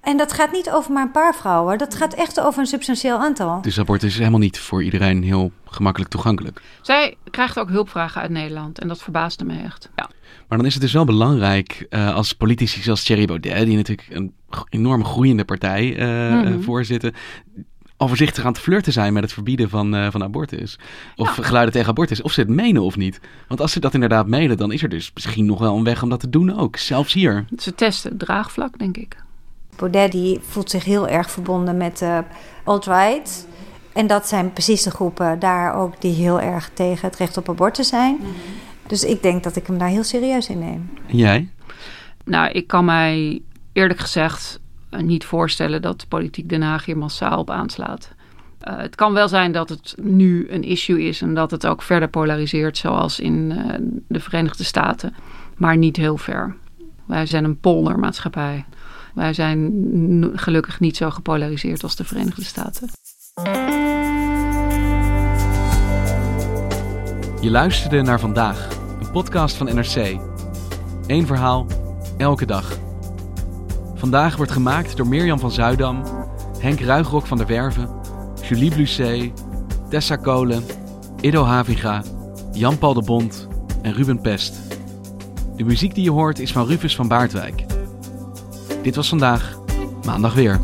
En 0.00 0.16
dat 0.16 0.32
gaat 0.32 0.52
niet 0.52 0.70
over 0.70 0.92
maar 0.92 1.02
een 1.02 1.10
paar 1.10 1.34
vrouwen, 1.34 1.78
dat 1.78 1.94
gaat 1.94 2.14
echt 2.14 2.40
over 2.40 2.60
een 2.60 2.66
substantieel 2.66 3.18
aantal. 3.18 3.62
Dus 3.62 3.78
abortus 3.78 4.12
is 4.12 4.18
helemaal 4.18 4.38
niet 4.38 4.58
voor 4.58 4.82
iedereen 4.82 5.22
heel 5.22 5.52
gemakkelijk 5.64 6.10
toegankelijk. 6.10 6.62
Zij 6.82 7.16
krijgt 7.30 7.58
ook 7.58 7.68
hulpvragen 7.68 8.20
uit 8.20 8.30
Nederland 8.30 8.78
en 8.78 8.88
dat 8.88 9.02
verbaasde 9.02 9.44
me 9.44 9.62
echt. 9.62 9.90
Ja. 9.96 10.10
Maar 10.48 10.58
dan 10.58 10.66
is 10.66 10.72
het 10.72 10.82
dus 10.82 10.92
wel 10.92 11.04
belangrijk 11.04 11.86
uh, 11.90 12.14
als 12.14 12.32
politici 12.32 12.82
zoals 12.82 13.02
Thierry 13.02 13.24
Baudet, 13.24 13.66
die 13.66 13.76
natuurlijk 13.76 14.08
een 14.10 14.34
enorm 14.68 15.04
groeiende 15.04 15.44
partij 15.44 15.96
uh, 15.96 16.42
mm 16.42 16.62
voorzitten, 16.62 17.14
al 17.98 18.08
voorzichtig 18.08 18.44
aan 18.44 18.52
het 18.52 18.60
flirten 18.60 18.92
zijn 18.92 19.12
met 19.12 19.22
het 19.22 19.32
verbieden 19.32 19.70
van, 19.70 19.94
uh, 19.94 20.10
van 20.10 20.22
abortus. 20.22 20.78
Of 21.16 21.34
geluiden 21.34 21.72
tegen 21.72 21.88
abortus. 21.88 22.22
Of 22.22 22.32
ze 22.32 22.40
het 22.40 22.48
menen 22.48 22.82
of 22.82 22.96
niet. 22.96 23.20
Want 23.48 23.60
als 23.60 23.72
ze 23.72 23.80
dat 23.80 23.94
inderdaad 23.94 24.26
menen, 24.26 24.56
dan 24.56 24.72
is 24.72 24.82
er 24.82 24.88
dus 24.88 25.10
misschien 25.14 25.46
nog 25.46 25.58
wel 25.58 25.76
een 25.76 25.84
weg 25.84 26.02
om 26.02 26.08
dat 26.08 26.20
te 26.20 26.30
doen 26.30 26.58
ook. 26.58 26.76
Zelfs 26.76 27.12
hier. 27.12 27.44
Ze 27.56 27.74
testen 27.74 28.16
draagvlak, 28.16 28.78
denk 28.78 28.96
ik. 28.96 29.16
Baudet 29.76 30.12
die 30.12 30.38
voelt 30.48 30.70
zich 30.70 30.84
heel 30.84 31.08
erg 31.08 31.30
verbonden 31.30 31.76
met 31.76 32.00
uh, 32.02 32.18
alt-right. 32.64 33.46
En 33.92 34.06
dat 34.06 34.28
zijn 34.28 34.52
precies 34.52 34.82
de 34.82 34.90
groepen 34.90 35.38
daar 35.38 35.74
ook 35.74 36.00
die 36.00 36.14
heel 36.14 36.40
erg 36.40 36.70
tegen 36.74 37.08
het 37.08 37.16
recht 37.16 37.36
op 37.36 37.48
abortus 37.48 37.88
zijn. 37.88 38.16
Mhm. 38.20 38.28
Dus 38.86 39.04
ik 39.04 39.22
denk 39.22 39.42
dat 39.42 39.56
ik 39.56 39.66
hem 39.66 39.78
daar 39.78 39.88
heel 39.88 40.04
serieus 40.04 40.48
in 40.48 40.58
neem. 40.58 40.90
En 41.06 41.16
jij? 41.16 41.50
Nou, 42.24 42.50
ik 42.50 42.66
kan 42.66 42.84
mij 42.84 43.42
eerlijk 43.72 44.00
gezegd 44.00 44.60
eh, 44.60 44.67
niet 44.90 45.24
voorstellen 45.24 45.82
dat 45.82 46.00
de 46.00 46.06
politiek 46.06 46.48
Den 46.48 46.62
Haag 46.62 46.84
hier 46.84 46.98
massaal 46.98 47.38
op 47.38 47.50
aanslaat. 47.50 48.12
Uh, 48.68 48.76
het 48.76 48.94
kan 48.94 49.12
wel 49.12 49.28
zijn 49.28 49.52
dat 49.52 49.68
het 49.68 49.94
nu 50.00 50.50
een 50.50 50.62
issue 50.62 51.02
is 51.02 51.22
en 51.22 51.34
dat 51.34 51.50
het 51.50 51.66
ook 51.66 51.82
verder 51.82 52.08
polariseert, 52.08 52.76
zoals 52.76 53.20
in 53.20 53.50
uh, 53.50 53.74
de 54.08 54.20
Verenigde 54.20 54.64
Staten, 54.64 55.14
maar 55.56 55.76
niet 55.76 55.96
heel 55.96 56.16
ver. 56.16 56.54
Wij 57.04 57.26
zijn 57.26 57.44
een 57.44 57.60
poldermaatschappij. 57.60 58.64
Wij 59.14 59.32
zijn 59.32 60.32
gelukkig 60.34 60.80
niet 60.80 60.96
zo 60.96 61.10
gepolariseerd 61.10 61.82
als 61.82 61.96
de 61.96 62.04
Verenigde 62.04 62.44
Staten. 62.44 62.88
Je 67.40 67.50
luisterde 67.50 68.02
naar 68.02 68.20
vandaag, 68.20 68.68
een 69.00 69.10
podcast 69.10 69.56
van 69.56 69.66
NRC. 69.66 70.20
Eén 71.06 71.26
verhaal, 71.26 71.66
elke 72.16 72.46
dag. 72.46 72.87
Vandaag 73.98 74.36
wordt 74.36 74.52
gemaakt 74.52 74.96
door 74.96 75.08
Mirjam 75.08 75.38
van 75.38 75.50
Zuidam, 75.50 76.02
Henk 76.58 76.80
Ruigrok 76.80 77.26
van 77.26 77.36
der 77.36 77.46
Werven, 77.46 77.88
Julie 78.42 78.70
Blusset, 78.70 79.32
Tessa 79.88 80.16
Kolen, 80.16 80.64
Ido 81.20 81.44
Haviga, 81.44 82.02
Jan-Paul 82.52 82.94
de 82.94 83.02
Bond 83.02 83.48
en 83.82 83.92
Ruben 83.92 84.20
Pest. 84.20 84.56
De 85.56 85.64
muziek 85.64 85.94
die 85.94 86.04
je 86.04 86.10
hoort 86.10 86.38
is 86.38 86.52
van 86.52 86.66
Rufus 86.66 86.96
van 86.96 87.08
Baardwijk. 87.08 87.64
Dit 88.82 88.96
was 88.96 89.08
vandaag, 89.08 89.58
maandag 90.04 90.34
weer. 90.34 90.60